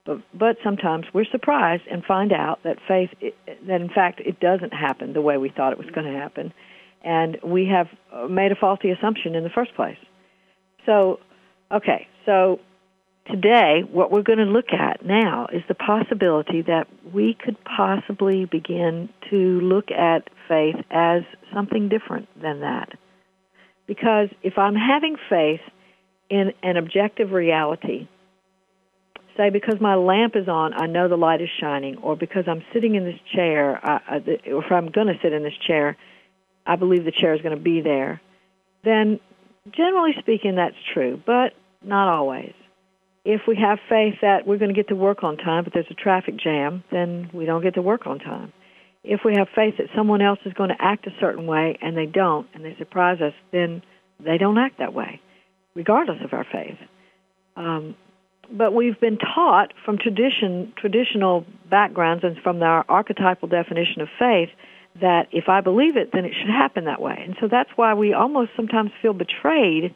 [0.06, 4.74] but but sometimes we're surprised and find out that faith that in fact it doesn't
[4.74, 6.54] happen the way we thought it was going to happen,
[7.02, 7.88] and we have
[8.30, 9.98] made a faulty assumption in the first place.
[10.86, 11.22] So,
[11.72, 12.60] okay, so
[13.32, 18.46] today what we're going to look at now is the possibility that we could possibly
[18.46, 22.90] begin to look at faith as something different than that.
[23.88, 25.62] Because if I'm having faith
[26.30, 28.08] in an objective reality,
[29.38, 32.64] say because my lamp is on, I know the light is shining, or because I'm
[32.74, 35.98] sitting in this chair, I, I, or if I'm going to sit in this chair,
[36.66, 38.22] I believe the chair is going to be there,
[38.84, 39.20] then
[39.76, 42.54] generally speaking, that's true, but not always.
[43.24, 45.88] If we have faith that we're going to get to work on time, but there's
[45.90, 48.54] a traffic jam, then we don't get to work on time
[49.06, 51.96] if we have faith that someone else is going to act a certain way and
[51.96, 53.82] they don't and they surprise us, then
[54.24, 55.22] they don't act that way,
[55.76, 56.78] regardless of our faith.
[57.56, 57.96] Um,
[58.52, 64.50] but we've been taught from tradition, traditional backgrounds and from our archetypal definition of faith
[65.02, 67.22] that if I believe it, then it should happen that way.
[67.26, 69.94] And so that's why we almost sometimes feel betrayed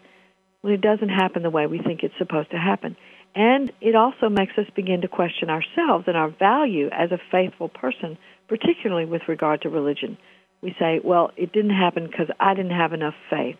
[0.62, 2.98] when it doesn't happen the way we think it's supposed to happen.
[3.36, 7.70] And it also makes us begin to question ourselves and our value as a faithful
[7.70, 8.18] person
[8.50, 10.18] particularly with regard to religion.
[10.62, 13.56] We say, well, it didn't happen because I didn't have enough faith.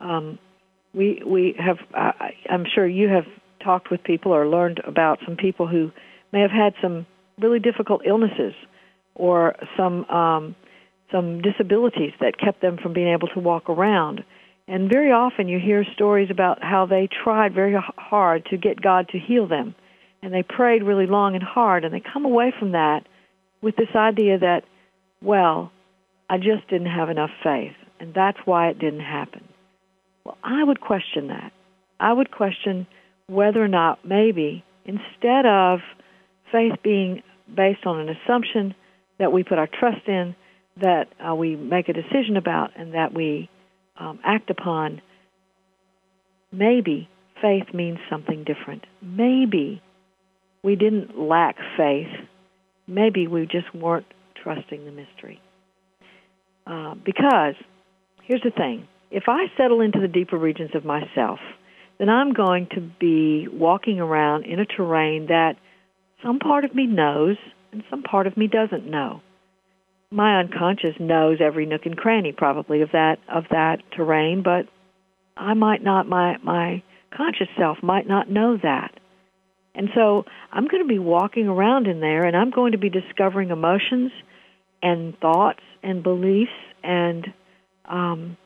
[0.00, 0.38] Um,
[0.92, 1.76] we we have.
[1.94, 2.12] Uh,
[2.50, 3.26] I'm sure you have
[3.62, 5.92] talked with people or learned about some people who
[6.32, 7.06] may have had some
[7.38, 8.54] really difficult illnesses
[9.14, 10.56] or some um,
[11.12, 14.24] some disabilities that kept them from being able to walk around.
[14.68, 19.08] And very often you hear stories about how they tried very hard to get God
[19.10, 19.76] to heal them,
[20.22, 23.06] and they prayed really long and hard, and they come away from that
[23.66, 24.62] with this idea that,
[25.20, 25.72] well,
[26.30, 29.42] I just didn't have enough faith, and that's why it didn't happen.
[30.24, 31.52] Well, I would question that.
[31.98, 32.86] I would question
[33.26, 35.80] whether or not maybe instead of
[36.52, 38.72] faith being based on an assumption
[39.18, 40.36] that we put our trust in,
[40.80, 43.50] that uh, we make a decision about, and that we
[43.98, 45.02] um, act upon,
[46.52, 47.08] maybe
[47.42, 48.84] faith means something different.
[49.02, 49.82] Maybe
[50.62, 52.28] we didn't lack faith
[52.86, 54.06] maybe we just weren't
[54.42, 55.40] trusting the mystery.
[56.66, 57.54] Uh, because
[58.24, 61.38] here's the thing if I settle into the deeper regions of myself,
[61.98, 65.54] then I'm going to be walking around in a terrain that
[66.24, 67.36] some part of me knows
[67.72, 69.22] and some part of me doesn't know.
[70.10, 74.66] My unconscious knows every nook and cranny probably of that of that terrain, but
[75.36, 76.82] I might not my my
[77.14, 78.92] conscious self might not know that.
[79.76, 82.88] And so I'm going to be walking around in there and I'm going to be
[82.88, 84.10] discovering emotions
[84.82, 86.50] and thoughts and beliefs
[86.82, 87.26] and
[87.84, 88.38] um,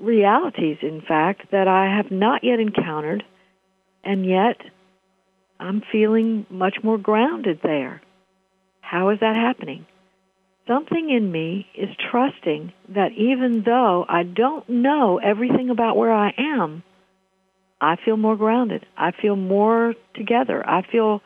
[0.00, 3.22] realities, in fact, that I have not yet encountered.
[4.02, 4.56] And yet
[5.60, 8.02] I'm feeling much more grounded there.
[8.80, 9.86] How is that happening?
[10.66, 16.34] Something in me is trusting that even though I don't know everything about where I
[16.36, 16.82] am,
[17.80, 18.86] I feel more grounded.
[18.96, 20.66] I feel more together.
[20.68, 21.20] I feel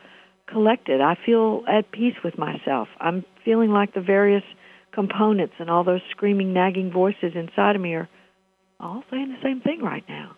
[0.46, 1.00] collected.
[1.00, 2.88] I feel at peace with myself.
[3.00, 4.42] I'm feeling like the various
[4.92, 8.08] components and all those screaming, nagging voices inside of me are
[8.80, 10.34] all saying the same thing right now.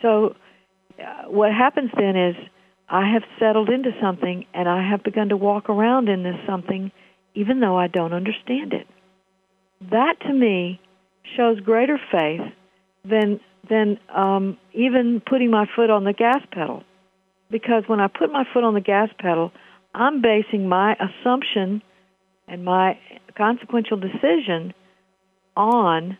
[0.00, 0.34] So,
[0.98, 2.36] uh, what happens then is
[2.88, 6.90] I have settled into something and I have begun to walk around in this something
[7.34, 8.86] even though I don't understand it.
[9.90, 10.80] That to me
[11.36, 12.40] shows greater faith
[13.04, 16.82] than than um, even putting my foot on the gas pedal.
[17.50, 19.52] Because when I put my foot on the gas pedal,
[19.94, 21.82] I'm basing my assumption
[22.48, 22.98] and my
[23.36, 24.74] consequential decision
[25.56, 26.16] on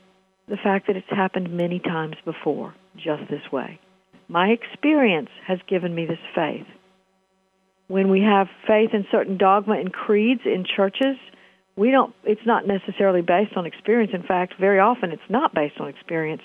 [0.48, 3.80] the fact that it's happened many times before, just this way.
[4.28, 6.66] My experience has given me this faith.
[7.88, 11.16] When we have faith in certain dogma and creeds in churches,
[11.76, 14.12] we don't it's not necessarily based on experience.
[14.14, 16.42] In fact, very often it's not based on experience,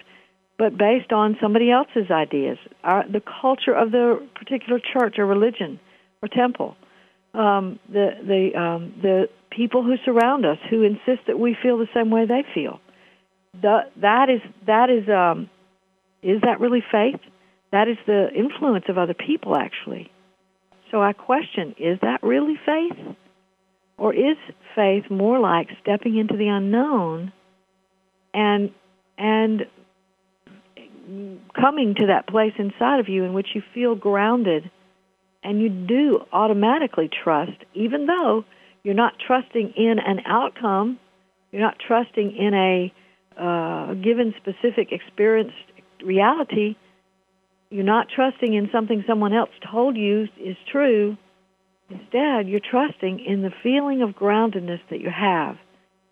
[0.58, 5.80] but based on somebody else's ideas, our, the culture of the particular church or religion
[6.22, 6.76] or temple,
[7.34, 11.88] um, the the um, the people who surround us who insist that we feel the
[11.94, 12.80] same way they feel.
[13.62, 15.50] The, that is that is um,
[16.24, 17.20] is that really faith?
[17.72, 20.12] That is the influence of other people, actually.
[20.90, 23.16] So I question: Is that really faith,
[23.98, 24.38] or is
[24.76, 27.32] faith more like stepping into the unknown
[28.34, 28.72] and
[29.18, 29.66] and
[31.60, 34.70] coming to that place inside of you in which you feel grounded
[35.44, 38.44] and you do automatically trust, even though
[38.84, 41.00] you're not trusting in an outcome,
[41.52, 42.94] you're not trusting in a
[43.40, 45.56] uh, given specific experienced
[46.04, 46.76] reality,
[47.70, 51.18] you're not trusting in something someone else told you is true.
[51.90, 55.58] Instead, you're trusting in the feeling of groundedness that you have,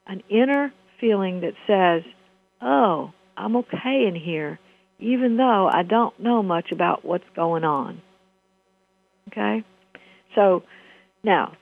[0.07, 0.71] an inner
[1.01, 2.09] feeling that says,
[2.61, 4.59] oh, I'm okay in here
[4.99, 8.01] even though I don't know much about what's going on.
[9.29, 9.63] Okay?
[10.35, 10.63] So,
[11.23, 11.53] now,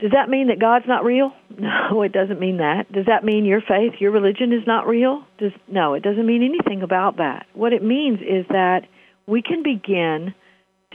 [0.00, 1.32] does that mean that God's not real?
[1.60, 2.90] No, it doesn't mean that.
[2.90, 5.24] Does that mean your faith, your religion is not real?
[5.38, 7.46] Does no, it doesn't mean anything about that.
[7.52, 8.86] What it means is that
[9.26, 10.32] we can begin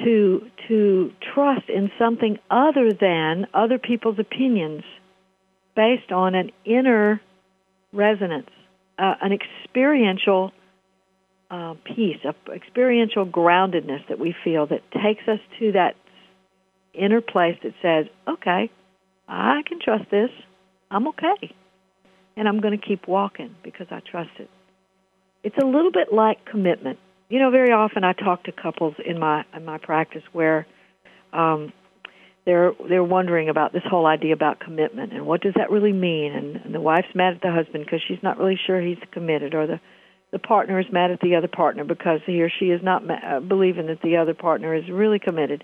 [0.04, 4.84] to to trust in something other than other people's opinions
[5.76, 7.22] based on an inner
[7.94, 8.50] resonance,
[8.98, 10.52] uh, an experiential
[11.50, 15.96] uh, peace, a experiential groundedness that we feel that takes us to that
[16.94, 18.72] inner place that says, okay,
[19.28, 20.30] I can trust this.
[20.90, 21.54] I'm okay.
[22.38, 24.50] And I'm going to keep walking because I trust it.
[25.44, 27.00] It's a little bit like commitment.
[27.30, 30.68] You know, very often I talk to couples in my in my practice where
[31.34, 31.72] um,
[32.46, 36.34] they're they're wondering about this whole idea about commitment and what does that really mean.
[36.34, 39.54] And, and the wife's mad at the husband because she's not really sure he's committed,
[39.56, 39.80] or the
[40.36, 43.14] the partner is mad at the other partner because he or she is not ma-
[43.26, 45.64] uh, believing that the other partner is really committed,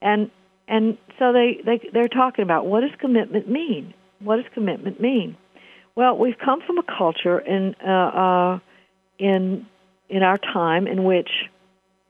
[0.00, 0.30] and
[0.66, 3.92] and so they they they're talking about what does commitment mean?
[4.20, 5.36] What does commitment mean?
[5.94, 8.58] Well, we've come from a culture in uh, uh,
[9.18, 9.66] in
[10.08, 11.28] in our time in which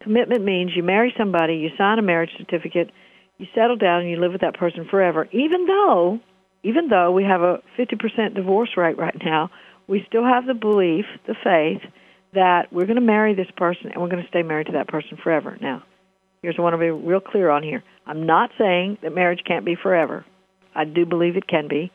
[0.00, 2.92] commitment means you marry somebody, you sign a marriage certificate,
[3.36, 5.26] you settle down, and you live with that person forever.
[5.32, 6.20] Even though
[6.62, 9.50] even though we have a 50% divorce rate right now,
[9.90, 11.82] we still have the belief, the faith,
[12.32, 14.86] that we're going to marry this person and we're going to stay married to that
[14.86, 15.58] person forever.
[15.60, 15.82] Now,
[16.42, 17.82] here's what I want to be real clear on here.
[18.06, 20.24] I'm not saying that marriage can't be forever.
[20.76, 21.90] I do believe it can be.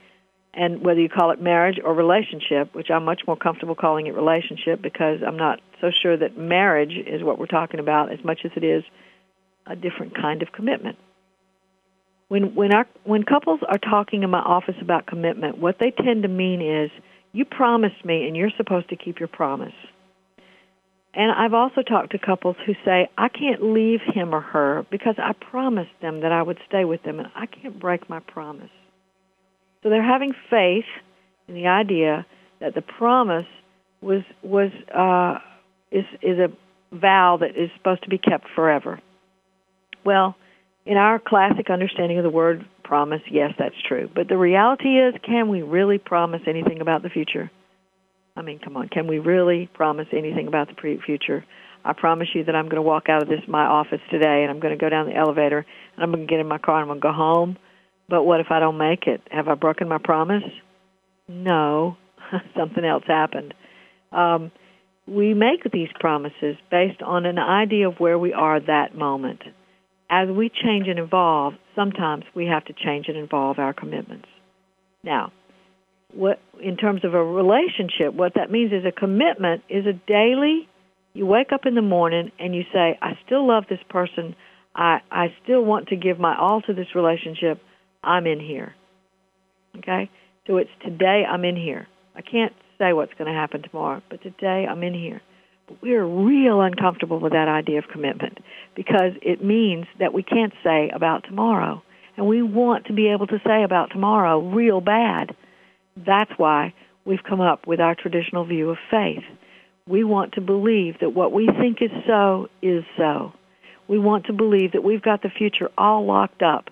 [0.54, 4.14] And whether you call it marriage or relationship, which I'm much more comfortable calling it
[4.14, 8.40] relationship because I'm not so sure that marriage is what we're talking about as much
[8.44, 8.84] as it is
[9.66, 10.98] a different kind of commitment.
[12.28, 16.24] When when our when couples are talking in my office about commitment, what they tend
[16.24, 16.90] to mean is
[17.36, 19.74] you promised me and you're supposed to keep your promise.
[21.14, 25.16] And I've also talked to couples who say, I can't leave him or her because
[25.18, 28.70] I promised them that I would stay with them and I can't break my promise.
[29.84, 30.86] So they're having faith
[31.50, 32.26] in the idea
[32.62, 33.46] that the promise
[34.02, 35.40] was was uh,
[35.92, 36.48] is is a
[36.96, 39.00] vow that is supposed to be kept forever.
[40.06, 40.36] Well,
[40.86, 44.10] in our classic understanding of the word promise, yes, that's true.
[44.14, 47.52] But the reality is, can we really promise anything about the future?
[48.38, 51.46] I mean, come on, can we really promise anything about the future?
[51.84, 54.52] I promise you that I'm going to walk out of this my office today and
[54.52, 56.82] I'm going to go down the elevator and I'm going to get in my car
[56.82, 57.58] and I'm going to go home.
[58.10, 59.22] But what if I don't make it?
[59.32, 60.44] Have I broken my promise?
[61.28, 61.98] No,
[62.58, 63.54] something else happened.
[64.12, 64.52] Um,
[65.08, 69.42] we make these promises based on an idea of where we are that moment.
[70.10, 74.28] As we change and evolve, sometimes we have to change and evolve our commitments.
[75.04, 75.32] Now,
[76.14, 80.70] what in terms of a relationship, what that means is a commitment is a daily
[81.16, 84.36] you wake up in the morning and you say, I still love this person.
[84.76, 87.62] I, I still want to give my all to this relationship.
[88.04, 88.76] I'm in here.
[89.78, 90.12] Okay?
[90.46, 91.88] So it's today I'm in here.
[92.16, 95.22] I can't say what's going to happen tomorrow, but today I'm in here.
[95.82, 98.40] We're real uncomfortable with that idea of commitment
[98.76, 101.82] because it means that we can't say about tomorrow.
[102.18, 105.36] And we want to be able to say about tomorrow real bad.
[105.98, 109.24] That's why we've come up with our traditional view of faith
[109.88, 113.34] we want to believe that what we think is so is so.
[113.88, 116.72] We want to believe that we've got the future all locked up.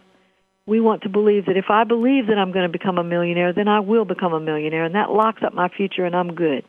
[0.66, 3.54] We want to believe that if I believe that I'm going to become a millionaire,
[3.54, 6.64] then I will become a millionaire, and that locks up my future, and I'm good.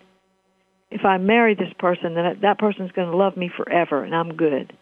[0.94, 4.36] If I marry this person, then that person's going to love me forever, and I'm
[4.36, 4.72] good.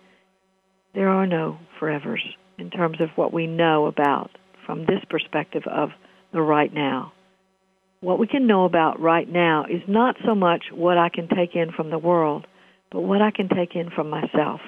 [0.95, 2.23] There are no forevers
[2.59, 4.31] in terms of what we know about
[4.67, 5.89] from this perspective of
[6.33, 7.13] the right now
[8.03, 11.55] what we can know about right now is not so much what I can take
[11.55, 12.47] in from the world,
[12.91, 14.61] but what I can take in from myself.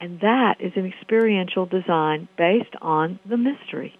[0.00, 3.94] And that is an experiential design based on the mystery,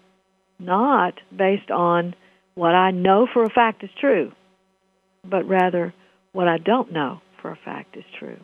[0.59, 2.13] not based on
[2.55, 4.33] what I know for a fact is true,
[5.23, 5.93] but rather
[6.37, 8.37] what I don't know for a fact is true.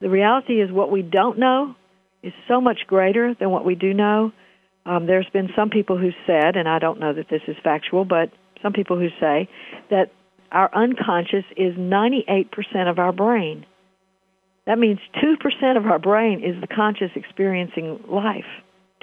[0.00, 1.76] The reality is what we don't know
[2.20, 4.32] is so much greater than what we do know.
[4.84, 8.04] Um, there's been some people who said, and I don't know that this is factual,
[8.04, 9.48] but some people who say
[9.90, 10.10] that
[10.50, 12.48] our unconscious is 98%
[12.90, 13.66] of our brain.
[14.66, 18.50] That means 2% of our brain is the conscious experiencing life.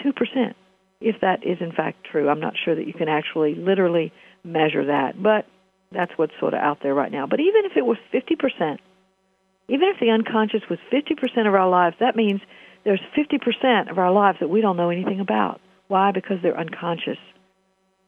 [0.05, 0.11] 2%.
[0.99, 4.11] If that is in fact true, I'm not sure that you can actually literally
[4.43, 5.45] measure that, but
[5.91, 7.27] that's what's sort of out there right now.
[7.27, 8.77] But even if it was 50%,
[9.67, 12.41] even if the unconscious was 50% of our lives, that means
[12.83, 15.61] there's 50% of our lives that we don't know anything about.
[15.87, 16.11] Why?
[16.11, 17.17] Because they're unconscious.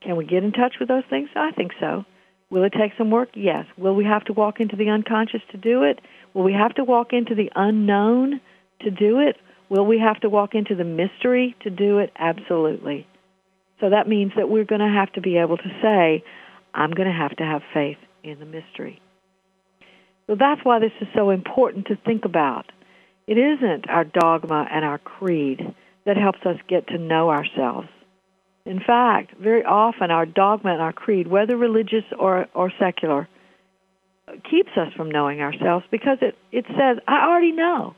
[0.01, 1.29] Can we get in touch with those things?
[1.35, 2.05] I think so.
[2.49, 3.29] Will it take some work?
[3.33, 3.65] Yes.
[3.77, 5.99] Will we have to walk into the unconscious to do it?
[6.33, 8.41] Will we have to walk into the unknown
[8.81, 9.37] to do it?
[9.69, 12.11] Will we have to walk into the mystery to do it?
[12.17, 13.07] Absolutely.
[13.79, 16.23] So that means that we're going to have to be able to say,
[16.73, 19.01] I'm going to have to have faith in the mystery.
[20.27, 22.71] So that's why this is so important to think about.
[23.27, 25.59] It isn't our dogma and our creed
[26.05, 27.87] that helps us get to know ourselves.
[28.65, 33.27] In fact, very often our dogma and our creed, whether religious or, or secular,
[34.49, 37.95] keeps us from knowing ourselves because it, it says, I already know.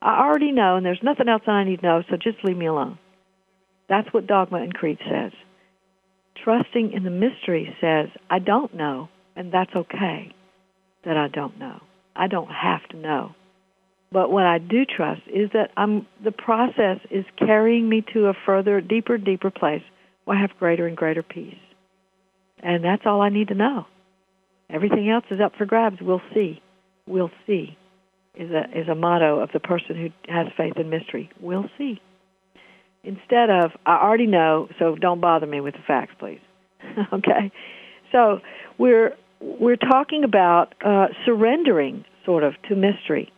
[0.00, 2.66] I already know, and there's nothing else I need to know, so just leave me
[2.66, 2.98] alone.
[3.88, 5.32] That's what dogma and creed says.
[6.44, 10.32] Trusting in the mystery says, I don't know, and that's okay
[11.04, 11.80] that I don't know.
[12.14, 13.34] I don't have to know.
[14.12, 18.34] But what I do trust is that I'm, the process is carrying me to a
[18.46, 19.82] further, deeper, deeper place
[20.24, 21.54] where I have greater and greater peace.
[22.62, 23.86] And that's all I need to know.
[24.70, 25.98] Everything else is up for grabs.
[26.00, 26.60] We'll see.
[27.06, 27.76] We'll see
[28.36, 31.30] is a is a motto of the person who has faith in mystery.
[31.40, 32.00] We'll see.
[33.06, 36.40] Instead of I already know, so don't bother me with the facts, please.
[37.12, 37.52] okay.
[38.10, 38.40] So
[38.78, 43.32] we're we're talking about uh, surrendering, sort of, to mystery,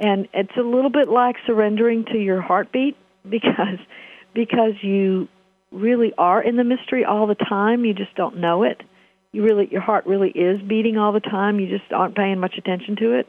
[0.00, 2.96] and it's a little bit like surrendering to your heartbeat
[3.28, 3.78] because
[4.34, 5.28] because you
[5.70, 7.84] really are in the mystery all the time.
[7.84, 8.82] You just don't know it.
[9.30, 11.60] You really, your heart really is beating all the time.
[11.60, 13.28] You just aren't paying much attention to it.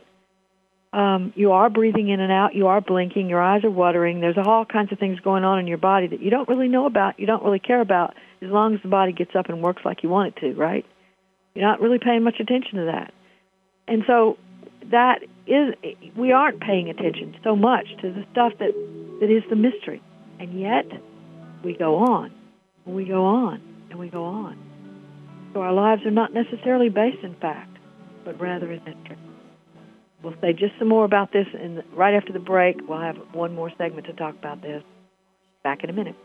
[0.96, 2.56] Um, you are breathing in and out.
[2.56, 3.28] You are blinking.
[3.28, 4.22] Your eyes are watering.
[4.22, 6.86] There's all kinds of things going on in your body that you don't really know
[6.86, 7.20] about.
[7.20, 10.04] You don't really care about as long as the body gets up and works like
[10.04, 10.86] you want it to, right?
[11.54, 13.14] You're not really paying much attention to that.
[13.90, 14.38] And so
[14.90, 15.74] that is,
[16.16, 18.72] we aren't paying attention so much to the stuff that,
[19.20, 20.02] that is the mystery.
[20.40, 20.86] And yet,
[21.62, 22.32] we go on,
[22.86, 24.58] and we go on, and we go on.
[25.54, 27.78] So our lives are not necessarily based in fact,
[28.24, 29.25] but rather in mystery.
[30.26, 33.54] We'll say just some more about this, and right after the break, we'll have one
[33.54, 34.82] more segment to talk about this.
[35.64, 36.16] Back in a minute.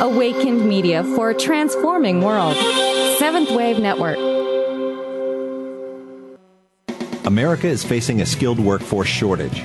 [0.00, 2.56] Awakened Media for a transforming world.
[3.18, 4.18] Seventh Wave Network.
[7.26, 9.64] America is facing a skilled workforce shortage.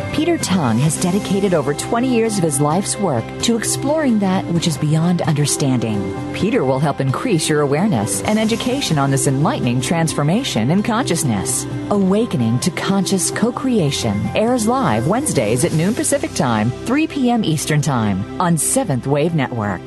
[0.13, 4.67] Peter Tongue has dedicated over 20 years of his life's work to exploring that which
[4.67, 6.01] is beyond understanding.
[6.33, 11.65] Peter will help increase your awareness and education on this enlightening transformation in consciousness.
[11.91, 17.45] Awakening to Conscious Co Creation airs live Wednesdays at noon Pacific Time, 3 p.m.
[17.45, 19.81] Eastern Time on Seventh Wave Network.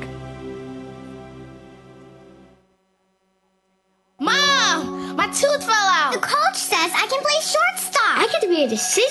[4.19, 5.15] Mom!
[5.15, 6.13] My tooth fell out!
[6.13, 8.17] The coach says I can play shortstop!
[8.17, 9.04] I get to be a deciduous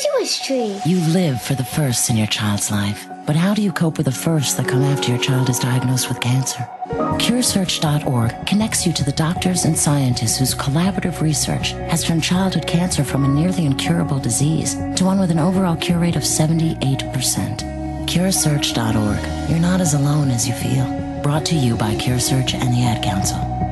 [0.44, 0.78] tree!
[0.84, 3.08] You live for the firsts in your child's life.
[3.26, 6.08] But how do you cope with the firsts that come after your child is diagnosed
[6.08, 6.68] with cancer?
[6.90, 13.02] CureSearch.org connects you to the doctors and scientists whose collaborative research has turned childhood cancer
[13.02, 18.06] from a nearly incurable disease to one with an overall cure rate of 78%.
[18.06, 19.50] CureSearch.org.
[19.50, 20.84] You're not as alone as you feel.
[21.22, 23.63] Brought to you by CureSearch and the Ad Council.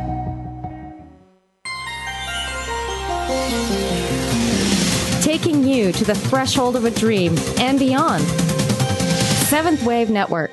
[5.42, 8.22] Taking you to the threshold of a dream and beyond.
[9.48, 10.52] Seventh Wave Network.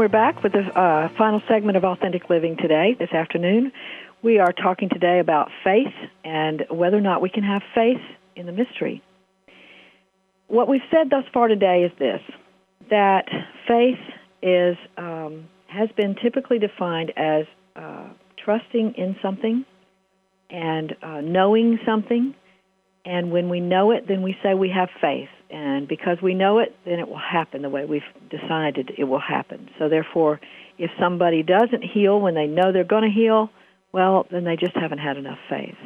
[0.00, 3.70] We're back with the uh, final segment of Authentic Living today, this afternoon.
[4.22, 5.92] We are talking today about faith
[6.24, 8.00] and whether or not we can have faith
[8.34, 9.02] in the mystery.
[10.48, 12.22] What we've said thus far today is this
[12.88, 13.28] that
[13.68, 13.98] faith
[14.40, 17.44] is, um, has been typically defined as
[17.76, 18.08] uh,
[18.42, 19.66] trusting in something
[20.48, 22.34] and uh, knowing something.
[23.04, 25.28] And when we know it, then we say we have faith.
[25.50, 29.20] And because we know it, then it will happen the way we've decided it will
[29.20, 29.68] happen.
[29.78, 30.40] So, therefore,
[30.78, 33.50] if somebody doesn't heal when they know they're going to heal,
[33.92, 35.76] well, then they just haven't had enough faith.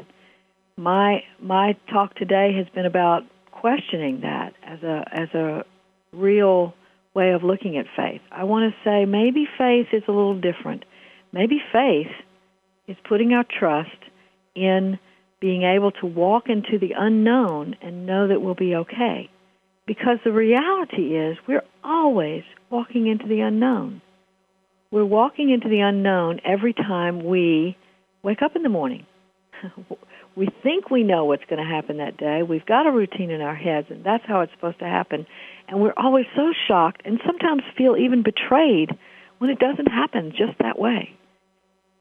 [0.76, 5.64] My my talk today has been about questioning that as a as a
[6.12, 6.74] real
[7.14, 8.20] way of looking at faith.
[8.30, 10.84] I want to say maybe faith is a little different.
[11.32, 12.10] Maybe faith
[12.86, 13.90] is putting our trust
[14.54, 14.98] in
[15.40, 19.30] being able to walk into the unknown and know that we'll be okay.
[19.86, 24.00] Because the reality is we're always walking into the unknown.
[24.90, 27.76] We're walking into the unknown every time we
[28.22, 29.06] wake up in the morning.
[30.36, 32.42] we think we know what's going to happen that day.
[32.42, 35.26] We've got a routine in our heads, and that's how it's supposed to happen.
[35.68, 38.90] And we're always so shocked and sometimes feel even betrayed
[39.38, 41.14] when it doesn't happen just that way.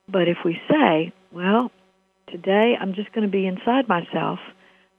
[0.07, 1.71] But if we say, well,
[2.29, 4.39] today I'm just going to be inside myself,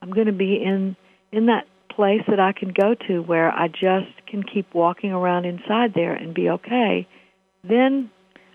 [0.01, 0.95] I'm going to be in
[1.31, 5.45] in that place that I can go to where I just can keep walking around
[5.45, 7.07] inside there and be okay,
[7.63, 8.09] then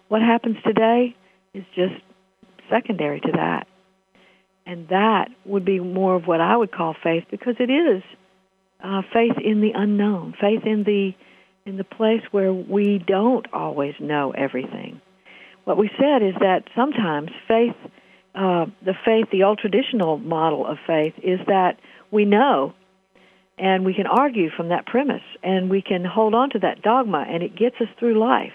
[0.09, 1.15] what happens today
[1.55, 1.95] is just
[2.71, 3.67] secondary to that.
[4.67, 8.03] And that would be more of what I would call faith because it is
[8.83, 11.13] uh, faith in the unknown, faith in the
[11.67, 15.01] in the place where we don't always know everything.
[15.65, 17.77] What we said is that sometimes faith,
[18.35, 21.79] uh, the faith, the old traditional model of faith, is that
[22.11, 22.73] we know,
[23.61, 27.27] and we can argue from that premise, and we can hold on to that dogma,
[27.29, 28.55] and it gets us through life.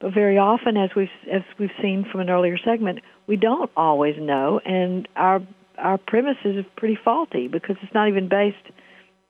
[0.00, 4.16] But very often, as we've as we've seen from an earlier segment, we don't always
[4.18, 5.40] know, and our
[5.78, 8.56] our premise is pretty faulty because it's not even based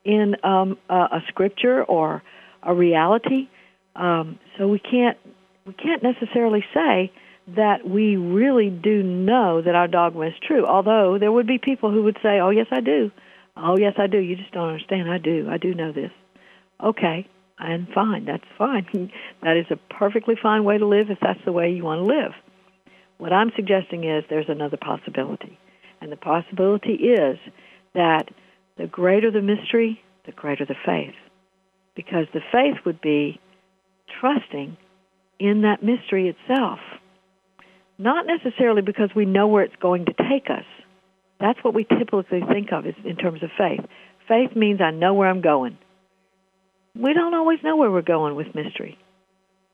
[0.03, 2.21] in um, a, a scripture or
[2.63, 3.47] a reality.
[3.95, 5.17] Um, so we can't
[5.67, 7.11] we can't necessarily say
[7.55, 10.65] that we really do know that our dogma is true.
[10.65, 13.11] Although there would be people who would say, "Oh yes, I do.
[13.57, 14.17] Oh yes, I do.
[14.17, 15.09] You just don't understand.
[15.09, 15.47] I do.
[15.49, 16.11] I do know this."
[16.83, 17.27] Okay,
[17.59, 18.25] and fine.
[18.25, 18.85] That's fine.
[19.41, 22.05] that is a perfectly fine way to live if that's the way you want to
[22.05, 22.31] live.
[23.17, 25.57] What I'm suggesting is there's another possibility.
[26.01, 27.37] And the possibility is
[27.93, 28.29] that
[28.77, 31.15] the greater the mystery, the greater the faith.
[31.95, 33.39] Because the faith would be
[34.19, 34.77] trusting
[35.39, 36.79] in that mystery itself.
[37.97, 40.65] Not necessarily because we know where it's going to take us.
[41.39, 43.85] That's what we typically think of in terms of faith.
[44.27, 45.77] Faith means I know where I'm going.
[46.95, 48.97] We don't always know where we're going with mystery.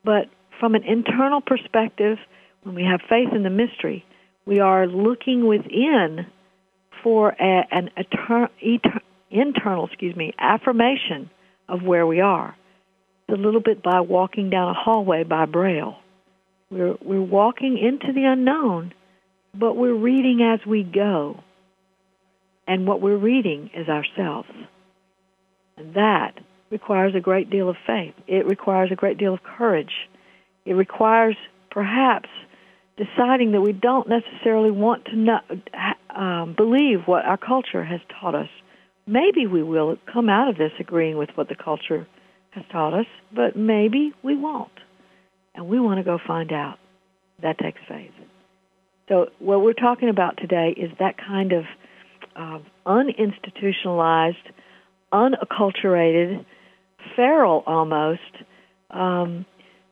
[0.03, 0.25] But
[0.59, 2.17] from an internal perspective,
[2.63, 4.03] when we have faith in the mystery,
[4.45, 6.25] we are looking within
[7.03, 11.29] for a, an etern, etern, internal, excuse me, affirmation
[11.69, 12.55] of where we are.
[13.27, 15.97] It's a little bit by walking down a hallway by braille.
[16.69, 18.93] We're we're walking into the unknown,
[19.53, 21.43] but we're reading as we go.
[22.67, 24.49] And what we're reading is ourselves.
[25.77, 26.33] And that
[26.69, 28.13] requires a great deal of faith.
[28.27, 29.91] It requires a great deal of courage.
[30.65, 31.35] It requires
[31.69, 32.29] perhaps
[32.97, 35.39] deciding that we don't necessarily want to know,
[36.15, 38.49] um, believe what our culture has taught us.
[39.07, 42.07] Maybe we will come out of this agreeing with what the culture
[42.51, 44.71] has taught us, but maybe we won't.
[45.55, 46.77] And we want to go find out.
[47.41, 48.11] That takes faith.
[49.09, 51.63] So, what we're talking about today is that kind of
[52.35, 54.35] uh, uninstitutionalized,
[55.13, 56.45] unacculturated,
[57.15, 58.21] feral almost
[58.89, 59.45] um,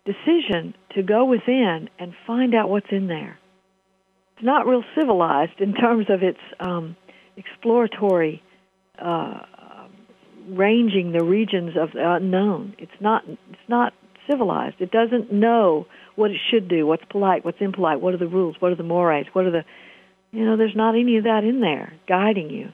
[0.06, 3.38] decision to go within and find out what's in there.
[4.36, 6.96] It's not real civilized in terms of its um,
[7.36, 8.42] exploratory
[8.98, 9.42] uh,
[10.50, 12.76] ranging the regions of the unknown.
[12.78, 13.24] It's not.
[13.28, 13.94] It's not
[14.30, 14.76] civilized.
[14.80, 18.56] It doesn't know what it should do, what's polite, what's impolite, what are the rules,
[18.60, 19.64] what are the mores, what are the,
[20.32, 22.70] you know, there's not any of that in there guiding you.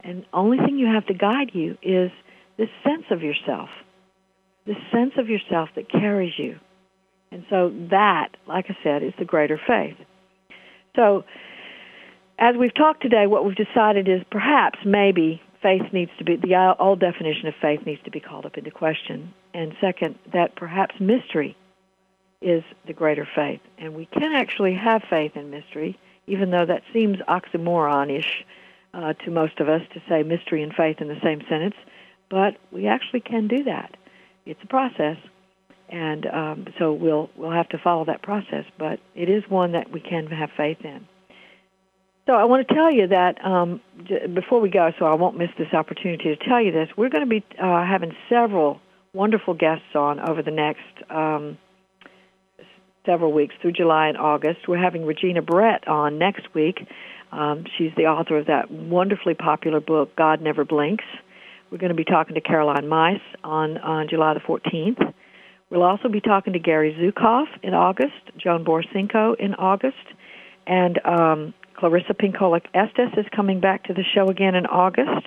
[0.00, 2.10] And only thing you have to guide you is
[2.58, 3.70] this sense of yourself,
[4.66, 6.58] this sense of yourself that carries you.
[7.30, 9.96] And so that, like I said, is the greater faith.
[10.94, 11.24] So,
[12.38, 16.74] as we've talked today, what we've decided is perhaps, maybe, faith needs to be, the
[16.78, 19.32] old definition of faith needs to be called up into question.
[19.54, 21.56] And second, that perhaps mystery
[22.42, 23.60] is the greater faith.
[23.78, 28.44] And we can actually have faith in mystery, even though that seems oxymoron-ish
[28.92, 31.74] uh, to most of us to say mystery and faith in the same sentence.
[32.30, 33.96] But we actually can do that.
[34.46, 35.16] It's a process
[35.88, 38.64] and um, so we'll we'll have to follow that process.
[38.78, 41.06] But it is one that we can have faith in.
[42.26, 45.36] So I want to tell you that um, j- before we go, so I won't
[45.36, 46.88] miss this opportunity to tell you this.
[46.96, 48.80] We're going to be uh, having several
[49.12, 51.58] wonderful guests on over the next um,
[53.06, 54.66] several weeks through July and August.
[54.68, 56.86] We're having Regina Brett on next week.
[57.32, 61.04] Um, she's the author of that wonderfully popular book, God Never Blinks.
[61.70, 65.12] We're going to be talking to Caroline Myss on, on July the 14th.
[65.70, 69.96] We'll also be talking to Gary Zukav in August, Joan Borysenko in August,
[70.66, 75.26] and um, Clarissa Pinkola Estes is coming back to the show again in August.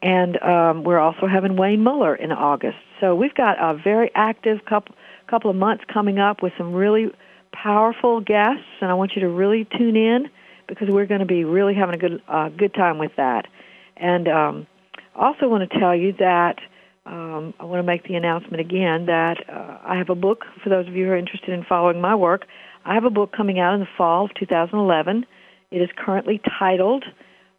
[0.00, 2.78] And um, we're also having Wayne Muller in August.
[3.00, 4.94] So we've got a very active couple
[5.32, 7.06] couple of months coming up with some really
[7.52, 10.28] powerful guests, and I want you to really tune in
[10.68, 13.46] because we're going to be really having a good uh, good time with that.
[13.96, 14.66] And um,
[15.14, 16.56] also want to tell you that
[17.06, 20.68] um, I want to make the announcement again that uh, I have a book for
[20.68, 22.44] those of you who are interested in following my work.
[22.84, 25.24] I have a book coming out in the fall of 2011.
[25.70, 27.04] It is currently titled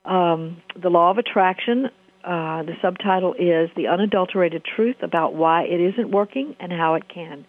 [0.05, 1.89] um, The Law of Attraction.
[2.24, 7.09] Uh, the subtitle is The Unadulterated Truth About Why It Isn't Working and How It
[7.09, 7.45] Can.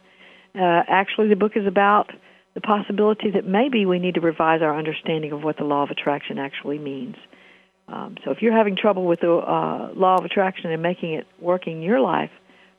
[0.55, 2.11] Uh, actually, the book is about
[2.55, 5.91] the possibility that maybe we need to revise our understanding of what the law of
[5.91, 7.17] attraction actually means.
[7.89, 11.27] Um, so if you're having trouble with the uh, law of attraction and making it
[11.41, 12.31] work in your life,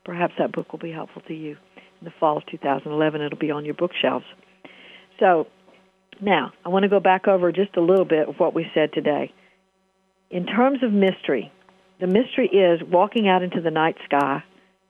[0.03, 1.57] perhaps that book will be helpful to you.
[2.01, 4.25] In the fall of 2011, it'll be on your bookshelves.
[5.19, 5.47] So
[6.21, 8.93] now, I want to go back over just a little bit of what we said
[8.93, 9.33] today.
[10.29, 11.51] In terms of mystery,
[11.99, 14.43] the mystery is walking out into the night sky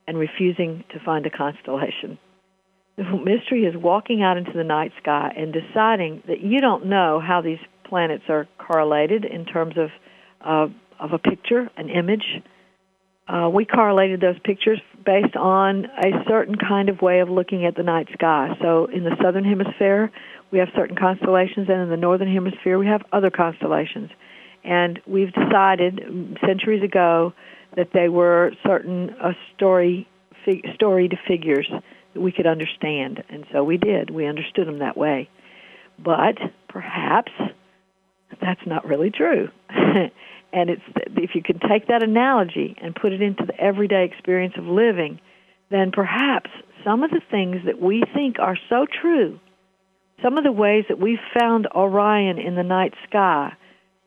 [0.07, 2.17] and refusing to find a constellation.
[2.97, 7.41] Mystery is walking out into the night sky and deciding that you don't know how
[7.41, 9.89] these planets are correlated in terms of
[10.41, 10.67] uh,
[10.99, 12.41] of a picture, an image.
[13.27, 17.75] Uh, we correlated those pictures based on a certain kind of way of looking at
[17.75, 18.55] the night sky.
[18.61, 20.11] So in the southern hemisphere,
[20.51, 24.09] we have certain constellations, and in the northern hemisphere, we have other constellations.
[24.63, 27.33] And we've decided centuries ago
[27.75, 30.07] that they were certain uh, story
[30.45, 31.69] fig- storied figures
[32.15, 34.09] we could understand, and so we did.
[34.09, 35.29] We understood them that way.
[35.97, 36.37] But
[36.67, 37.31] perhaps
[38.41, 39.49] that's not really true.
[39.69, 40.81] and it's
[41.15, 45.19] if you can take that analogy and put it into the everyday experience of living,
[45.69, 46.49] then perhaps
[46.83, 49.39] some of the things that we think are so true,
[50.23, 53.53] some of the ways that we've found Orion in the night sky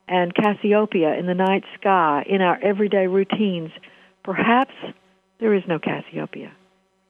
[0.07, 3.71] and Cassiopeia in the night sky in our everyday routines,
[4.25, 4.73] perhaps
[5.41, 6.53] there is no Cassiopeia.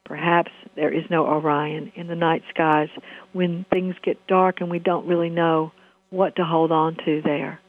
[0.09, 2.89] Perhaps there is no Orion in the night skies
[3.35, 5.71] when things get dark and we don't really know
[6.09, 7.61] what to hold on to there.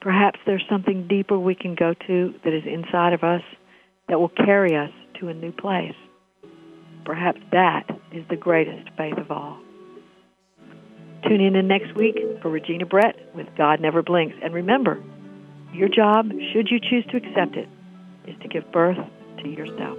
[0.00, 3.42] Perhaps there's something deeper we can go to that is inside of us
[4.08, 4.90] that will carry us
[5.20, 5.94] to a new place.
[7.04, 9.58] Perhaps that is the greatest faith of all.
[11.28, 14.36] Tune in next week for Regina Brett with God Never Blinks.
[14.42, 15.02] And remember,
[15.74, 17.68] your job, should you choose to accept it,
[18.26, 18.96] is to give birth
[19.42, 19.98] to yourself.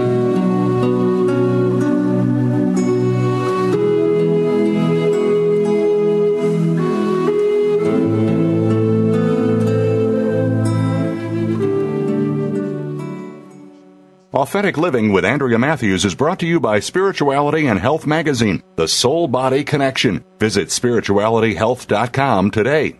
[14.51, 18.85] Authentic Living with Andrea Matthews is brought to you by Spirituality and Health Magazine, the
[18.85, 20.25] Soul Body Connection.
[20.39, 22.99] Visit spiritualityhealth.com today.